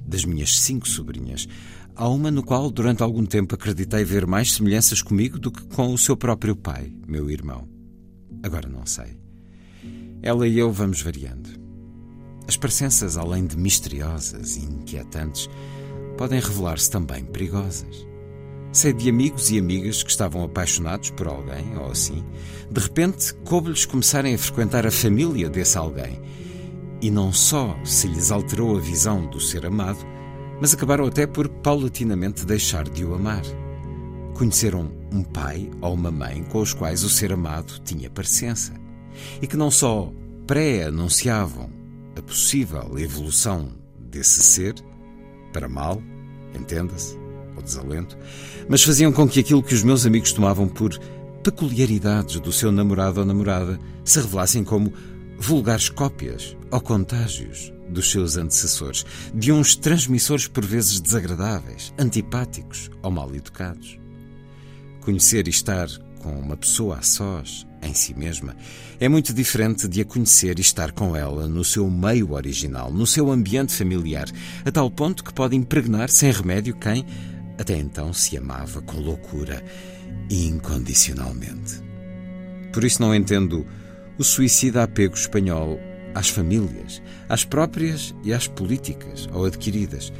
[0.06, 1.46] Das minhas cinco sobrinhas,
[1.94, 5.92] há uma no qual durante algum tempo acreditei ver mais semelhanças comigo do que com
[5.92, 7.68] o seu próprio pai, meu irmão.
[8.42, 9.20] Agora não sei.
[10.22, 11.61] Ela e eu vamos variando.
[12.52, 15.48] As parecenças, além de misteriosas e inquietantes,
[16.18, 18.06] podem revelar-se também perigosas.
[18.70, 22.22] Sei de amigos e amigas que estavam apaixonados por alguém, ou assim,
[22.70, 26.20] de repente coube-lhes começarem a frequentar a família desse alguém.
[27.00, 30.06] E não só se lhes alterou a visão do ser amado,
[30.60, 33.44] mas acabaram até por paulatinamente deixar de o amar.
[34.34, 38.74] Conheceram um pai ou uma mãe com os quais o ser amado tinha parecença,
[39.40, 40.12] e que não só
[40.46, 41.80] pré-anunciavam
[42.16, 44.74] a possível evolução desse ser,
[45.52, 46.02] para mal,
[46.54, 47.16] entenda-se,
[47.56, 48.16] ou desalento,
[48.68, 50.98] mas faziam com que aquilo que os meus amigos tomavam por
[51.42, 54.92] peculiaridades do seu namorado ou namorada se revelassem como
[55.38, 63.10] vulgares cópias ou contágios dos seus antecessores, de uns transmissores por vezes desagradáveis, antipáticos ou
[63.10, 63.98] mal educados.
[65.00, 65.88] Conhecer e estar
[66.22, 68.56] com uma pessoa a sós, em si mesma,
[69.00, 73.06] é muito diferente de a conhecer e estar com ela no seu meio original, no
[73.06, 74.28] seu ambiente familiar,
[74.64, 77.04] a tal ponto que pode impregnar sem remédio quem,
[77.58, 79.62] até então, se amava com loucura
[80.30, 81.82] e incondicionalmente.
[82.72, 83.66] Por isso não entendo
[84.16, 85.78] o suicida apego espanhol
[86.14, 90.12] às famílias, às próprias e às políticas ou adquiridas.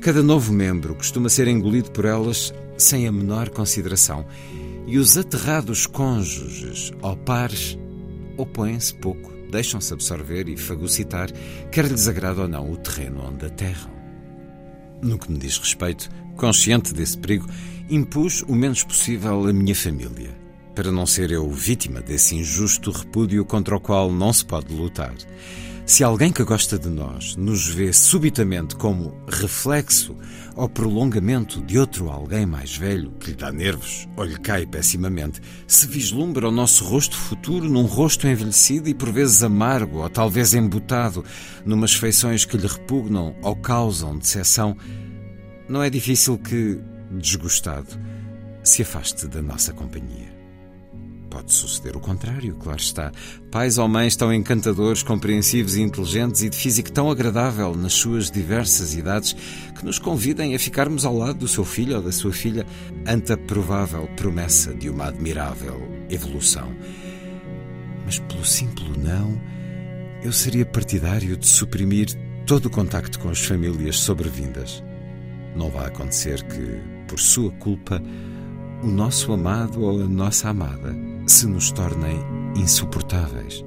[0.00, 4.26] Cada novo membro costuma ser engolido por elas sem a menor consideração
[4.86, 7.78] e os aterrados cônjuges ou pares
[8.36, 11.30] opõem-se pouco, deixam-se absorver e fagocitar,
[11.70, 13.92] quer lhes agrada ou não o terreno onde aterram.
[15.02, 17.46] No que me diz respeito, consciente desse perigo,
[17.90, 20.36] impus o menos possível a minha família,
[20.74, 25.14] para não ser eu vítima desse injusto repúdio contra o qual não se pode lutar.
[25.84, 30.16] Se alguém que gosta de nós nos vê subitamente como reflexo
[30.54, 35.40] ou prolongamento de outro alguém mais velho que lhe dá nervos ou lhe cai pessimamente,
[35.66, 40.54] se vislumbra o nosso rosto futuro num rosto envelhecido e por vezes amargo ou talvez
[40.54, 41.24] embutado,
[41.66, 44.76] numas feições que lhe repugnam ou causam decepção,
[45.68, 46.80] não é difícil que,
[47.10, 47.98] desgostado,
[48.62, 50.31] se afaste da nossa companhia.
[51.32, 53.10] Pode suceder o contrário, claro está.
[53.50, 58.30] Pais ou mães tão encantadores, compreensivos e inteligentes e de físico tão agradável nas suas
[58.30, 59.32] diversas idades
[59.74, 62.66] que nos convidem a ficarmos ao lado do seu filho ou da sua filha
[63.06, 65.80] ante a provável promessa de uma admirável
[66.10, 66.70] evolução.
[68.04, 69.40] Mas pelo simples não,
[70.22, 72.08] eu seria partidário de suprimir
[72.46, 74.84] todo o contacto com as famílias sobrevindas.
[75.56, 76.78] Não vai acontecer que,
[77.08, 78.02] por sua culpa,
[78.82, 80.94] o nosso amado ou a nossa amada
[81.26, 82.18] se nos tornem
[82.56, 83.64] insuportáveis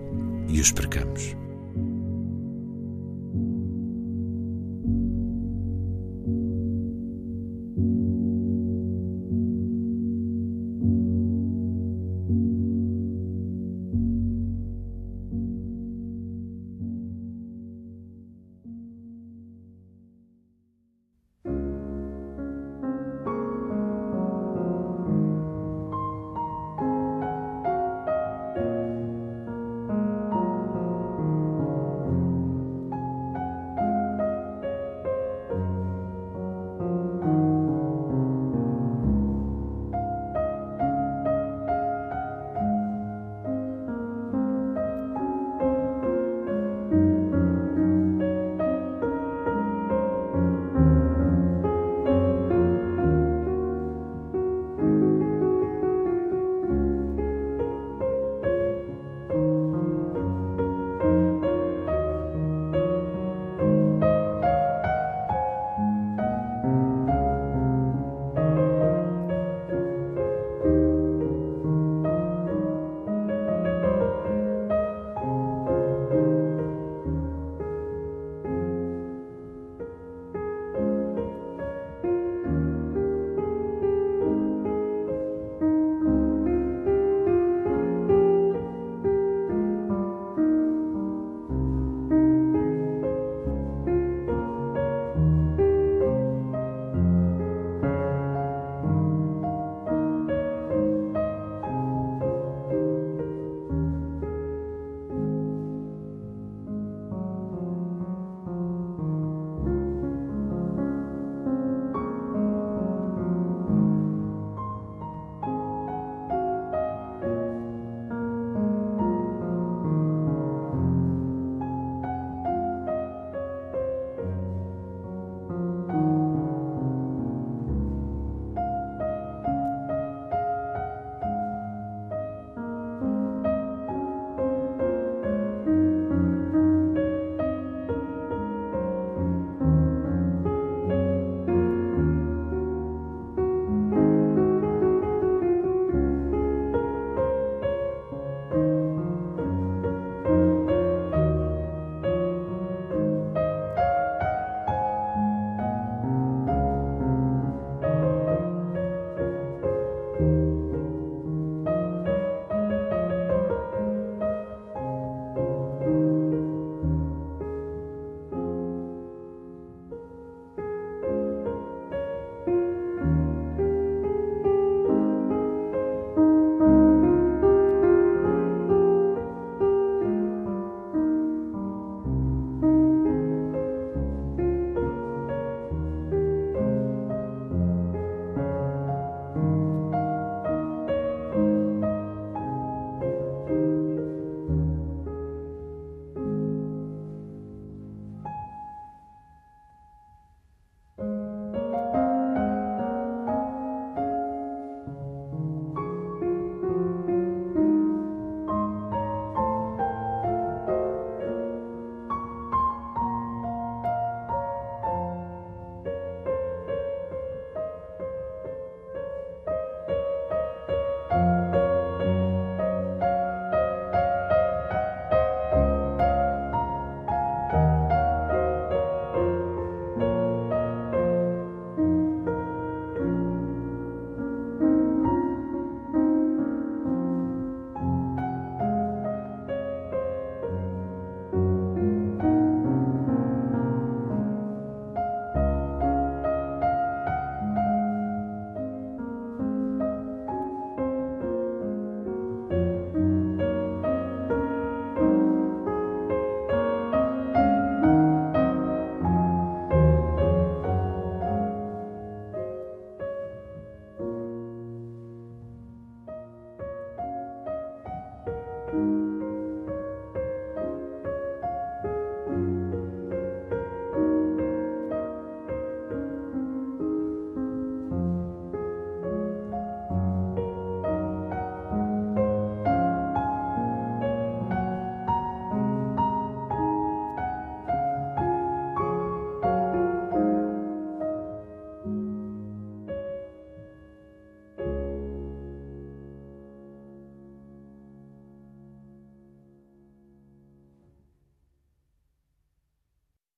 [0.47, 1.35] e os percamos.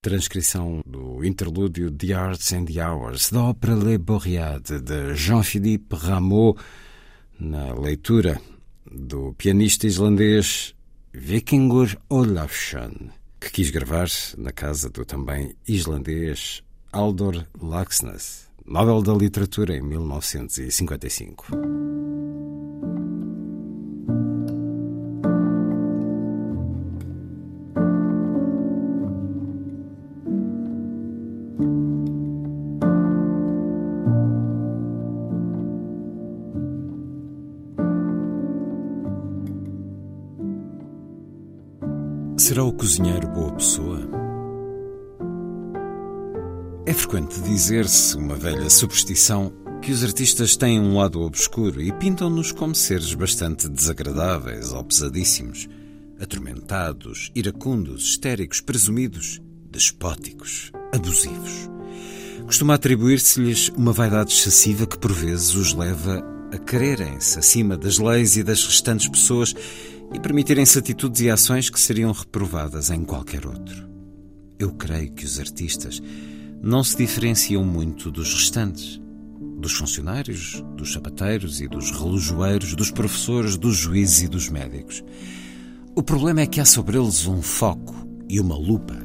[0.08, 6.56] Transcrição do interlúdio The Arts and the Hours da ópera Le Bourriade de Jean-Philippe Rameau,
[7.38, 8.40] na leitura
[8.90, 10.74] do pianista islandês
[11.12, 14.08] Vikingur Olafsson, que quis gravar
[14.38, 21.87] na casa do também islandês Aldor Laxness, Nobel da Literatura em 1955.
[42.48, 44.08] Será o cozinheiro boa pessoa?
[46.86, 49.52] É frequente dizer-se, uma velha superstição,
[49.82, 55.68] que os artistas têm um lado obscuro e pintam-nos como seres bastante desagradáveis ou pesadíssimos,
[56.18, 61.68] atormentados, iracundos, histéricos, presumidos, despóticos, abusivos.
[62.46, 68.38] Costuma atribuir-se-lhes uma vaidade excessiva que por vezes os leva a quererem-se acima das leis
[68.38, 69.54] e das restantes pessoas
[70.12, 73.88] e permitirem-se atitudes e ações que seriam reprovadas em qualquer outro.
[74.58, 76.02] Eu creio que os artistas
[76.60, 79.00] não se diferenciam muito dos restantes,
[79.58, 85.04] dos funcionários, dos sapateiros e dos relojoeiros, dos professores, dos juízes e dos médicos.
[85.94, 87.94] O problema é que há sobre eles um foco
[88.28, 88.96] e uma lupa.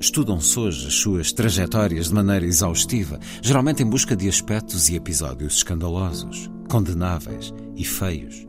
[0.00, 5.56] Estudam-se hoje as suas trajetórias de maneira exaustiva, geralmente em busca de aspectos e episódios
[5.56, 8.46] escandalosos, condenáveis e feios.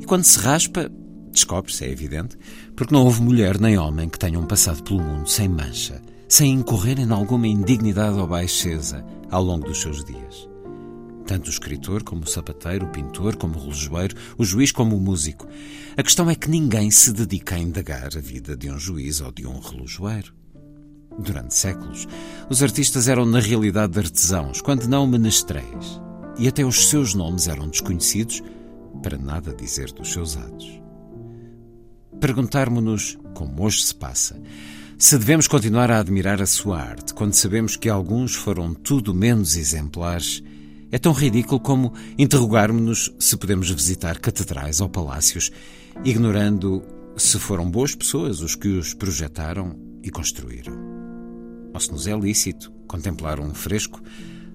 [0.00, 0.90] E quando se raspa,
[1.32, 2.36] descobre-se, é evidente,
[2.76, 7.04] porque não houve mulher nem homem que tenham passado pelo mundo sem mancha, sem incorrerem
[7.04, 10.48] em alguma indignidade ou baixeza ao longo dos seus dias.
[11.26, 15.00] Tanto o escritor como o sapateiro, o pintor como o relojoeiro, o juiz como o
[15.00, 15.46] músico.
[15.96, 19.32] A questão é que ninguém se dedica a indagar a vida de um juiz ou
[19.32, 20.34] de um relojoeiro.
[21.18, 22.08] Durante séculos,
[22.48, 26.00] os artistas eram na realidade artesãos, quando não menestréis,
[26.38, 28.42] e até os seus nomes eram desconhecidos,
[29.02, 30.81] para nada dizer dos seus atos.
[32.22, 34.40] Perguntarmos-nos, como hoje se passa,
[34.96, 39.56] se devemos continuar a admirar a sua arte quando sabemos que alguns foram tudo menos
[39.56, 40.40] exemplares,
[40.92, 45.50] é tão ridículo como interrogarmos-nos se podemos visitar catedrais ou palácios,
[46.04, 46.84] ignorando
[47.16, 50.78] se foram boas pessoas os que os projetaram e construíram.
[51.74, 54.00] Ou se nos é lícito contemplar um fresco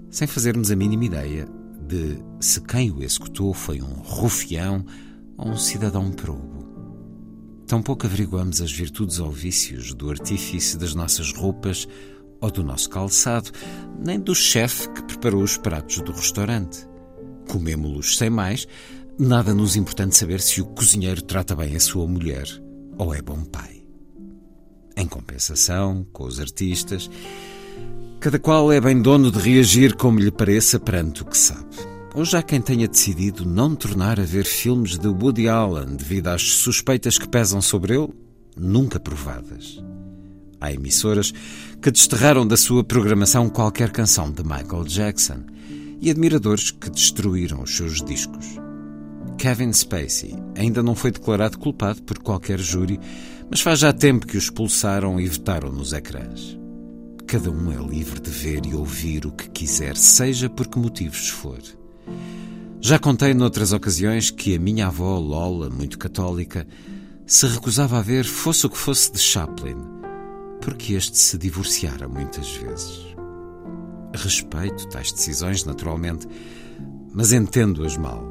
[0.10, 1.46] sem fazermos a mínima ideia
[1.86, 4.86] de se quem o executou foi um rufião
[5.38, 6.57] ou um cidadão probo.
[7.68, 11.86] Tampouco averiguamos as virtudes ou vícios do artífice das nossas roupas
[12.40, 13.52] ou do nosso calçado,
[14.00, 16.88] nem do chefe que preparou os pratos do restaurante.
[17.50, 18.66] Comemo-los sem mais,
[19.20, 22.48] nada nos importante saber se o cozinheiro trata bem a sua mulher
[22.98, 23.84] ou é bom pai.
[24.96, 27.10] Em compensação, com os artistas,
[28.22, 31.97] cada qual é bem dono de reagir como lhe pareça perante o que sabe.
[32.18, 36.42] Hoje há quem tenha decidido não tornar a ver filmes de Woody Allen devido às
[36.42, 38.12] suspeitas que pesam sobre ele,
[38.58, 39.80] nunca provadas.
[40.60, 41.32] Há emissoras
[41.80, 45.44] que desterraram da sua programação qualquer canção de Michael Jackson
[46.02, 48.48] e admiradores que destruíram os seus discos.
[49.38, 53.00] Kevin Spacey ainda não foi declarado culpado por qualquer júri,
[53.48, 56.58] mas faz já tempo que o expulsaram e vetaram nos ecrãs.
[57.28, 61.30] Cada um é livre de ver e ouvir o que quiser, seja por que motivos
[61.30, 61.60] for.
[62.80, 66.68] Já contei noutras ocasiões que a minha avó, Lola, muito católica,
[67.26, 69.76] se recusava a ver fosse o que fosse de Chaplin,
[70.62, 73.16] porque este se divorciara muitas vezes.
[74.16, 76.28] Respeito tais decisões, naturalmente,
[77.14, 78.24] mas entendo-as mal.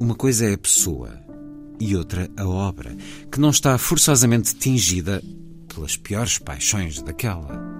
[0.00, 1.10] Uma coisa é a pessoa
[1.80, 2.96] e outra a obra,
[3.30, 5.22] que não está forçosamente tingida
[5.72, 7.77] pelas piores paixões daquela.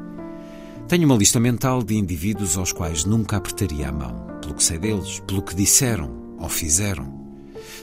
[0.89, 4.79] Tenho uma lista mental de indivíduos aos quais nunca apertaria a mão, pelo que sei
[4.79, 7.29] deles, pelo que disseram ou fizeram.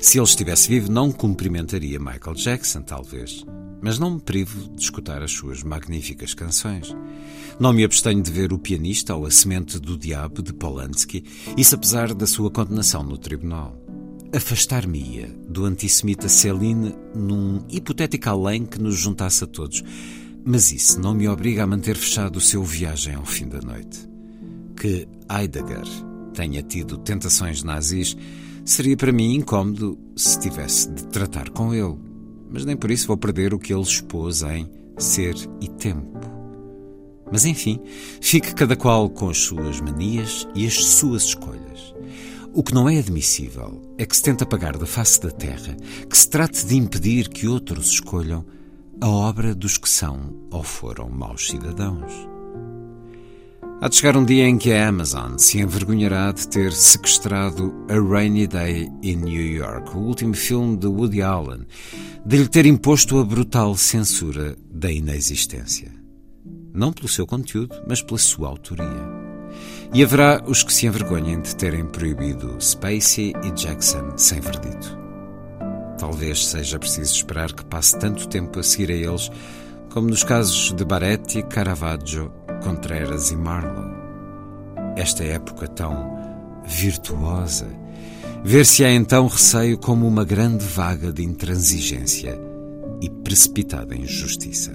[0.01, 3.45] Se ele estivesse vivo, não cumprimentaria Michael Jackson, talvez,
[3.79, 6.95] mas não me privo de escutar as suas magníficas canções.
[7.59, 11.23] Não me abstenho de ver o pianista ou a semente do diabo de Polanski,
[11.55, 13.79] isso apesar da sua condenação no tribunal.
[14.33, 19.83] Afastar-me-ia do antissemita Celine num hipotético além que nos juntasse a todos,
[20.45, 24.07] mas isso não me obriga a manter fechado o seu viagem ao fim da noite.
[24.79, 25.87] Que Heidegger
[26.35, 28.15] tenha tido tentações nazis
[28.63, 31.97] seria para mim incômodo se tivesse de tratar com ele,
[32.51, 34.69] mas nem por isso vou perder o que ele expôs em
[34.99, 36.19] Ser e Tempo.
[37.31, 37.79] Mas enfim,
[38.21, 41.95] fique cada qual com as suas manias e as suas escolhas.
[42.53, 45.75] O que não é admissível é que se tente apagar da face da terra,
[46.07, 48.45] que se trate de impedir que outros escolham
[49.05, 52.11] a obra dos que são ou foram maus cidadãos.
[53.79, 57.99] Há de chegar um dia em que a Amazon se envergonhará de ter sequestrado A
[57.99, 61.67] Rainy Day in New York, o último filme de Woody Allen,
[62.25, 65.93] de lhe ter imposto a brutal censura da inexistência.
[66.73, 69.07] Não pelo seu conteúdo, mas pela sua autoria.
[69.93, 75.04] E haverá os que se envergonhem de terem proibido Spacey e Jackson sem verdito.
[75.97, 79.31] Talvez seja preciso esperar que passe tanto tempo a seguir a eles,
[79.89, 82.31] como nos casos de Baretti, Caravaggio,
[82.63, 83.95] Contreras e Marlowe.
[84.97, 86.15] Esta época tão
[86.65, 87.67] virtuosa,
[88.43, 92.39] ver-se á então receio como uma grande vaga de intransigência
[93.01, 94.73] e precipitada injustiça.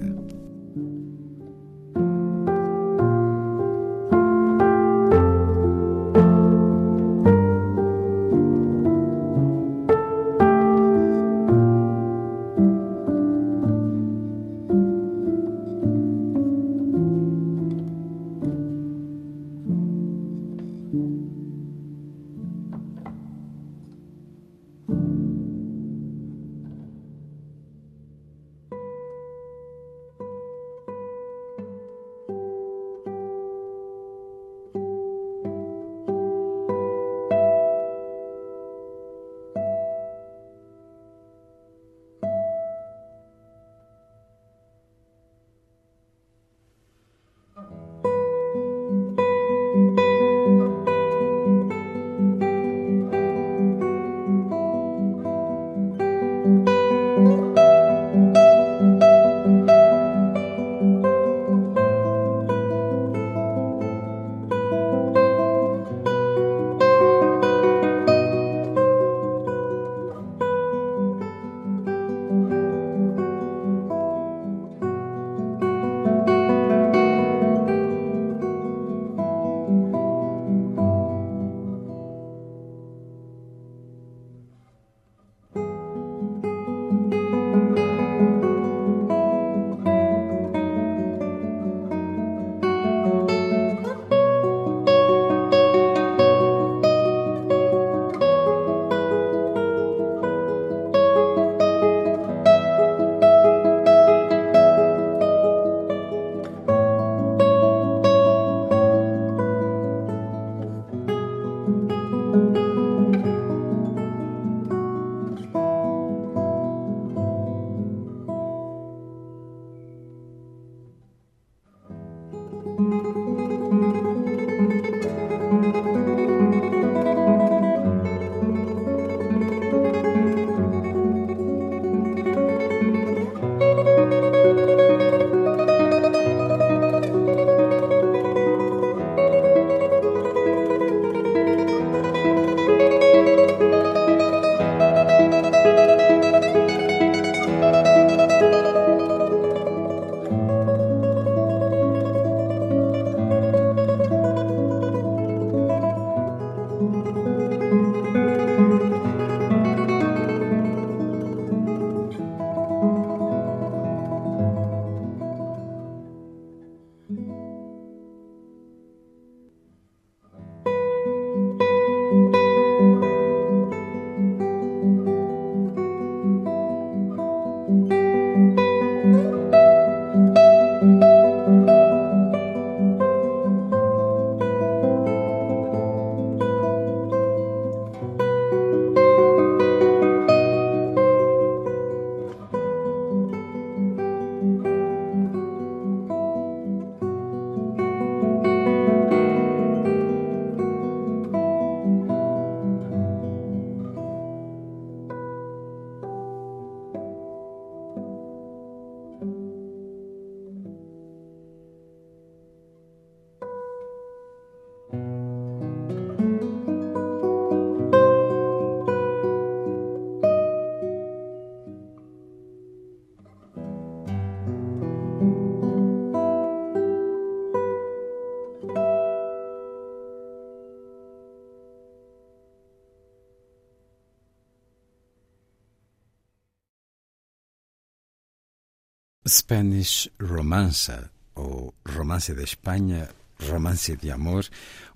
[239.51, 243.09] Spanish Romanza, ou Romance da Espanha,
[243.49, 244.47] Romance de Amor,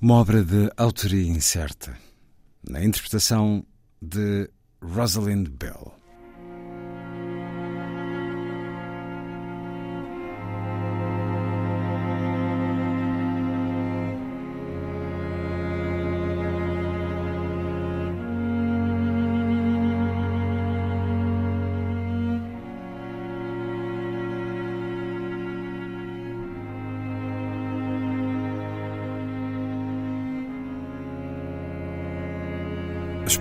[0.01, 1.97] uma obra de autoria incerta,
[2.63, 3.65] na interpretação
[4.01, 4.49] de
[4.81, 6.04] Rosalind Bell.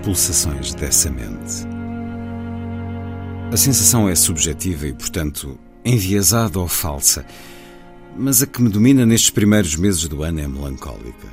[0.04, 1.66] Pulsações dessa mente.
[3.50, 7.24] A sensação é subjetiva e, portanto, enviesada ou falsa,
[8.14, 11.28] mas a que me domina nestes primeiros meses do ano é melancólica.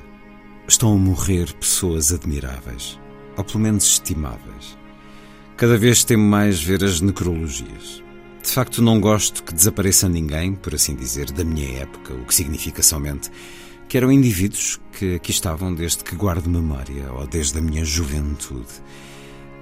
[0.66, 2.98] Estão a morrer pessoas admiráveis,
[3.36, 4.78] ou pelo menos estimáveis.
[5.58, 8.02] Cada vez temo mais ver as necrologias.
[8.42, 12.34] De facto, não gosto que desapareça ninguém, por assim dizer, da minha época, o que
[12.34, 13.30] significa somente
[13.92, 18.70] que eram indivíduos que aqui estavam desde que guardo memória ou desde a minha juventude.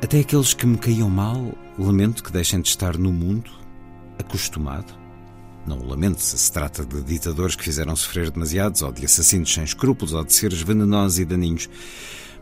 [0.03, 3.49] Até aqueles que me caíam mal, lamento que deixem de estar no mundo,
[4.19, 4.93] acostumado.
[5.65, 9.51] Não o lamento se se trata de ditadores que fizeram sofrer demasiados, ou de assassinos
[9.51, 11.67] sem escrúpulos, ou de seres venenosos e daninhos.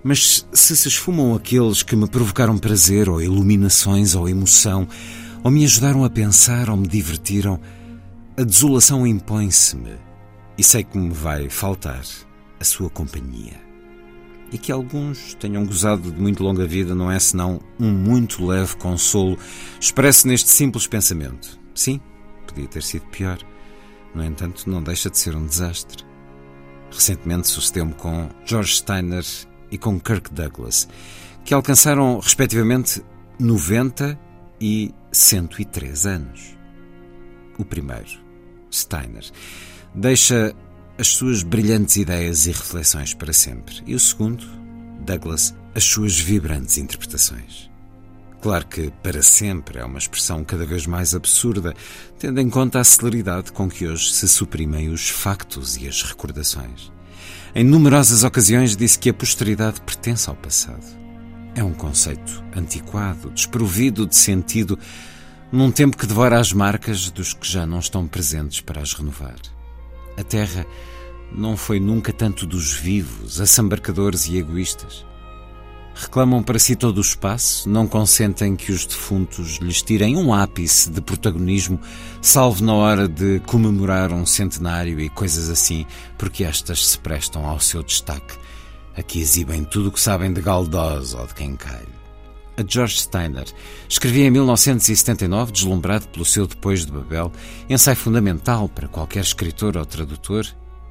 [0.03, 4.85] Mas se se esfumam aqueles que me provocaram prazer, ou iluminações, ou emoção,
[5.41, 7.57] ou me ajudaram a pensar, ou me divertiram,
[8.35, 10.05] a desolação impõe-se-me
[10.57, 12.03] e sei que me vai faltar
[12.59, 13.61] a sua companhia.
[14.51, 18.75] E que alguns tenham gozado de muito longa vida não é senão um muito leve
[18.77, 19.37] consolo
[19.79, 21.59] expresso neste simples pensamento.
[21.75, 21.99] Sim,
[22.47, 23.37] podia ter sido pior.
[24.15, 26.03] No entanto, não deixa de ser um desastre.
[26.89, 29.25] Recentemente sucedeu-me com George Steiner
[29.69, 30.87] e com Kirk Douglas,
[31.43, 33.03] que alcançaram respectivamente
[33.37, 34.17] 90
[34.59, 36.57] e 103 anos.
[37.59, 38.09] O primeiro,
[38.71, 39.25] Steiner,
[39.93, 40.53] deixa
[40.97, 43.83] as suas brilhantes ideias e reflexões para sempre.
[43.85, 44.45] E o segundo,
[45.05, 47.69] Douglas, as suas vibrantes interpretações.
[48.41, 51.73] Claro que para sempre é uma expressão cada vez mais absurda,
[52.19, 56.91] tendo em conta a celeridade com que hoje se suprimem os factos e as recordações.
[57.55, 60.85] Em numerosas ocasiões disse que a posteridade pertence ao passado.
[61.55, 64.77] É um conceito antiquado, desprovido de sentido,
[65.51, 69.56] num tempo que devora as marcas dos que já não estão presentes para as renovar.
[70.17, 70.65] A Terra
[71.31, 75.05] não foi nunca tanto dos vivos, assambarcadores e egoístas.
[75.93, 80.91] Reclamam para si todo o espaço, não consentem que os defuntos lhes tirem um ápice
[80.91, 81.79] de protagonismo,
[82.21, 85.85] salvo na hora de comemorar um centenário e coisas assim,
[86.17, 88.37] porque estas se prestam ao seu destaque.
[88.95, 91.96] Aqui exibem tudo o que sabem de Galdós ou de quem cai.
[92.57, 93.45] A George Steiner
[93.87, 97.31] escrevia em 1979, deslumbrado pelo seu Depois de Babel,
[97.69, 100.43] ensaio fundamental para qualquer escritor ou tradutor,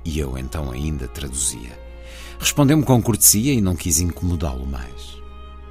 [0.04, 1.76] e eu então ainda traduzia.
[2.38, 5.16] Respondeu-me com cortesia e não quis incomodá-lo mais.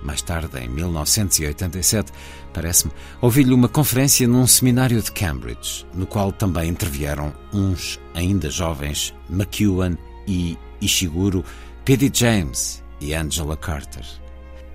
[0.03, 2.11] Mais tarde, em 1987,
[2.53, 2.91] parece-me,
[3.21, 9.97] ouvi-lhe uma conferência num seminário de Cambridge, no qual também intervieram uns ainda jovens, McEwan
[10.27, 11.41] e Ishiguro,
[11.85, 12.11] P.D.
[12.13, 14.24] James e Angela Carter.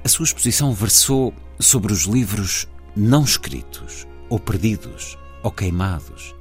[0.04, 2.66] A sua exposição versou sobre os livros
[2.96, 6.34] não escritos, ou perdidos, ou queimados.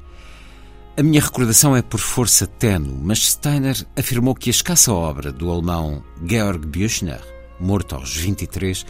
[0.98, 5.50] A minha recordação é por força tenue, mas Steiner afirmou que a escassa obra do
[5.50, 7.22] alemão Georg Büchner,
[7.60, 8.86] morto aos 23,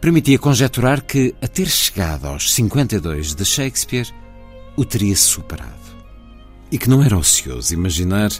[0.00, 4.08] permitia conjecturar que, a ter chegado aos 52 de Shakespeare,
[4.76, 5.74] o teria superado.
[6.70, 8.30] E que não era ocioso imaginar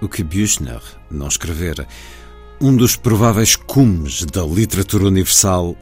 [0.00, 0.80] o que Büchner
[1.10, 1.86] não escrevera.
[2.62, 5.74] Um dos prováveis cumes da literatura universal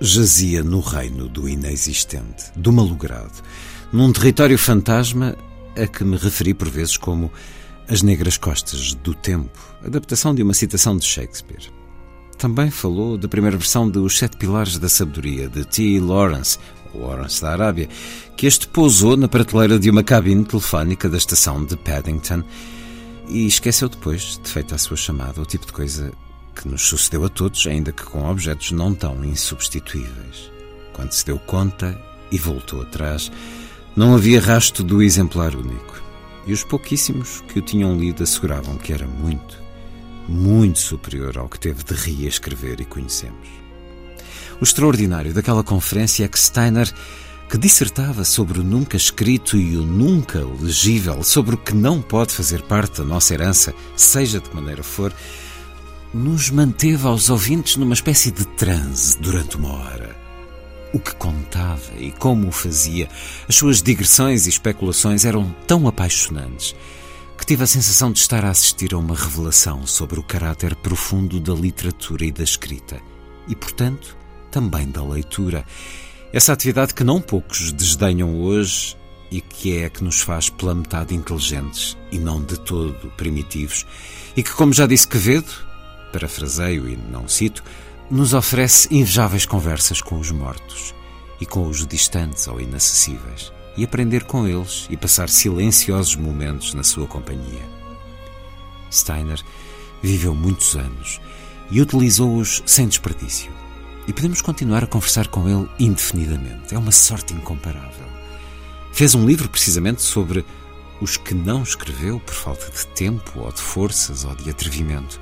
[0.00, 3.30] jazia no reino do inexistente, do malogrado,
[3.92, 5.36] num território fantasma
[5.80, 7.30] a que me referi por vezes como
[7.88, 11.70] As Negras Costas do Tempo, adaptação de uma citação de Shakespeare.
[12.36, 16.00] Também falou da primeira versão de Os Sete Pilares da Sabedoria, de T.
[16.00, 16.58] Lawrence,
[16.92, 17.88] ou Lawrence da Arábia,
[18.36, 22.42] que este pousou na prateleira de uma cabine telefónica da estação de Paddington
[23.28, 26.12] e esqueceu depois de feita a sua chamada, o tipo de coisa
[26.54, 30.50] que nos sucedeu a todos, ainda que com objetos não tão insubstituíveis.
[30.92, 32.00] Quando se deu conta
[32.30, 33.30] e voltou atrás,
[33.94, 36.02] não havia rasto do exemplar único.
[36.46, 39.60] E os pouquíssimos que o tinham lido asseguravam que era muito,
[40.28, 43.48] muito superior ao que teve de reescrever e conhecemos.
[44.60, 46.90] O extraordinário daquela conferência é que Steiner,
[47.48, 52.32] que dissertava sobre o nunca escrito e o nunca legível, sobre o que não pode
[52.32, 55.12] fazer parte da nossa herança, seja de que maneira for,
[56.12, 60.16] nos manteve aos ouvintes numa espécie de transe durante uma hora.
[60.92, 63.08] O que contava e como o fazia,
[63.48, 66.74] as suas digressões e especulações eram tão apaixonantes
[67.36, 71.38] que tive a sensação de estar a assistir a uma revelação sobre o caráter profundo
[71.38, 72.98] da literatura e da escrita,
[73.46, 74.16] e, portanto,
[74.50, 75.64] também da leitura.
[76.36, 78.94] Essa atividade que não poucos desdenham hoje
[79.30, 83.86] e que é a que nos faz pela metade inteligentes e não de todo primitivos,
[84.36, 85.50] e que, como já disse Quevedo,
[86.12, 87.64] parafraseio e não cito,
[88.10, 90.94] nos oferece invejáveis conversas com os mortos
[91.40, 96.82] e com os distantes ou inacessíveis, e aprender com eles e passar silenciosos momentos na
[96.82, 97.64] sua companhia.
[98.92, 99.40] Steiner
[100.02, 101.18] viveu muitos anos
[101.70, 103.50] e utilizou-os sem desperdício.
[104.06, 106.74] E podemos continuar a conversar com ele indefinidamente.
[106.74, 108.06] É uma sorte incomparável.
[108.92, 110.44] Fez um livro precisamente sobre
[111.00, 115.20] os que não escreveu por falta de tempo ou de forças ou de atrevimento.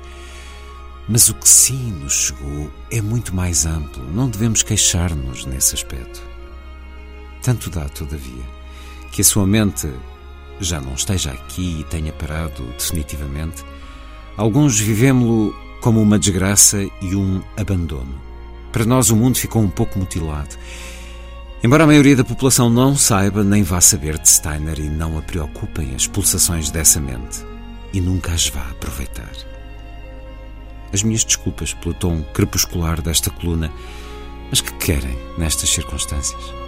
[1.07, 4.03] Mas o que sim nos chegou é muito mais amplo.
[4.11, 6.21] Não devemos queixar-nos nesse aspecto.
[7.41, 8.43] Tanto dá, todavia,
[9.11, 9.91] que a sua mente
[10.59, 13.63] já não esteja aqui e tenha parado definitivamente.
[14.37, 18.34] Alguns vivemos-lo como uma desgraça e um abandono.
[18.75, 20.53] Para nós, o mundo ficou um pouco mutilado.
[21.63, 25.21] Embora a maioria da população não saiba nem vá saber de Steiner e não a
[25.21, 27.41] preocupem as pulsações dessa mente,
[27.93, 29.31] e nunca as vá aproveitar.
[30.91, 33.71] As minhas desculpas pelo tom crepuscular desta coluna,
[34.49, 36.64] mas que querem nestas circunstâncias?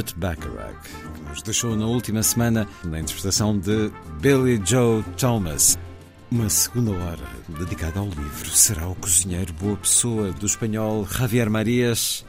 [0.00, 0.78] Burt Bacharach,
[1.14, 5.78] que nos deixou na última semana na interpretação de Billy Joe Thomas.
[6.30, 12.24] Uma segunda hora dedicada ao livro será o cozinheiro Boa Pessoa do espanhol Javier Marias.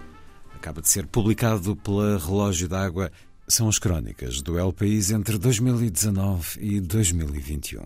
[0.53, 3.09] Acaba de ser publicado pela Relógio d'Água.
[3.47, 7.83] São as crónicas do El País entre 2019 e 2021.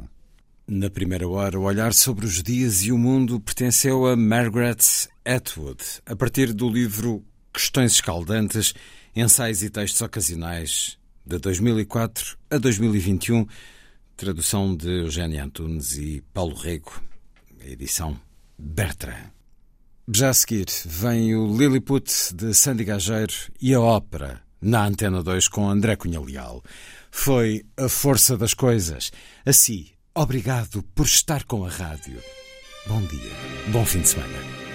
[0.68, 4.78] Na primeira hora, o olhar sobre os dias e o mundo pertenceu a Margaret
[5.24, 8.74] Atwood, a partir do livro Questões Escaldantes,
[9.15, 13.47] Ensaios e Textos Ocasionais, de 2004 a 2021,
[14.17, 17.01] tradução de Eugénia Antunes e Paulo Rego,
[17.61, 18.19] edição
[18.59, 19.31] Bertrand.
[20.13, 25.47] Já a seguir vem o Lilliput de Sandy Gageiro e a ópera na Antena 2
[25.47, 26.61] com André Cunha Leal.
[27.09, 29.13] Foi a força das coisas.
[29.45, 32.21] Assim, obrigado por estar com a rádio.
[32.85, 33.31] Bom dia,
[33.71, 34.74] bom fim de semana.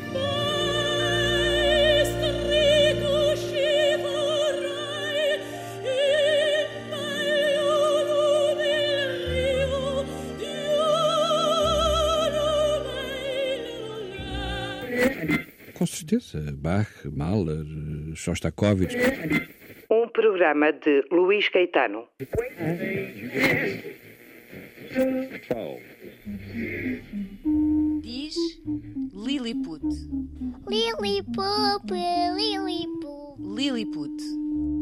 [16.01, 16.39] Certeza.
[16.53, 17.65] Bach, Mahler,
[18.15, 18.95] Shostakovich.
[19.89, 22.07] Um programa de Luís Caetano.
[28.01, 28.35] Diz
[29.13, 29.83] Lilliput.
[30.67, 31.91] Lilliput,
[32.35, 33.39] Lilliput.
[33.39, 34.80] Lilliput.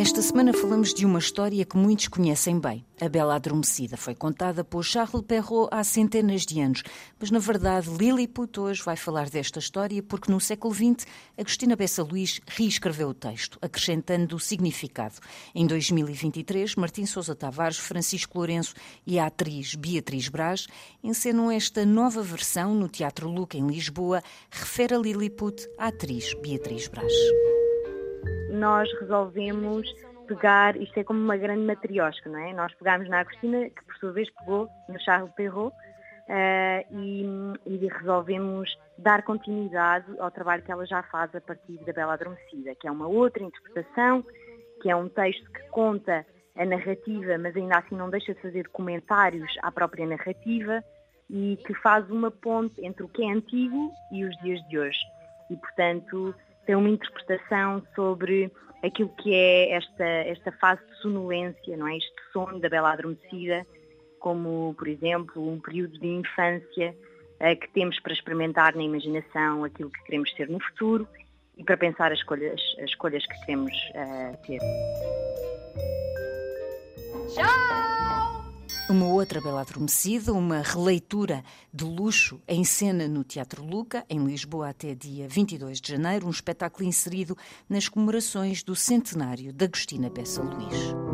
[0.00, 2.82] Esta semana falamos de uma história que muitos conhecem bem.
[2.98, 6.82] A Bela Adormecida foi contada por Charles Perrault há centenas de anos,
[7.18, 11.06] mas na verdade Lilliput hoje vai falar desta história porque no século XX
[11.36, 15.16] Agostina Bessa Luís reescreveu o texto, acrescentando o significado.
[15.54, 18.72] Em 2023, Martim Sousa Tavares, Francisco Lourenço
[19.06, 20.66] e a atriz Beatriz Braz
[21.04, 26.88] encenam esta nova versão no Teatro Luca em Lisboa, refere a Lilliput à atriz Beatriz
[26.88, 27.12] Braz
[28.52, 29.86] nós resolvemos
[30.26, 32.52] pegar, isto é como uma grande matriosca, não é?
[32.52, 37.24] Nós pegámos na Agostina, que por sua vez pegou no Charles Perrault, uh, e,
[37.66, 42.74] e, resolvemos dar continuidade ao trabalho que ela já faz a partir da Bela Adormecida,
[42.76, 44.24] que é uma outra interpretação,
[44.80, 46.24] que é um texto que conta
[46.56, 50.82] a narrativa, mas ainda assim não deixa de fazer comentários à própria narrativa
[51.28, 54.98] e que faz uma ponte entre o que é antigo e os dias de hoje.
[55.48, 56.34] E, portanto,
[56.70, 58.48] tem uma interpretação sobre
[58.84, 61.96] aquilo que é esta, esta fase de sonolência, não é?
[61.96, 63.66] este sono da bela adormecida,
[64.20, 66.94] como, por exemplo, um período de infância
[67.40, 71.08] uh, que temos para experimentar na imaginação aquilo que queremos ser no futuro
[71.56, 74.60] e para pensar as escolhas, as escolhas que queremos uh, ter.
[77.34, 77.89] Tchau!
[78.90, 84.68] Uma outra Bela Adormecida, uma releitura de luxo em cena no Teatro Luca, em Lisboa
[84.68, 87.38] até dia 22 de janeiro, um espetáculo inserido
[87.68, 91.09] nas comemorações do centenário de Agostina Bessa Luís.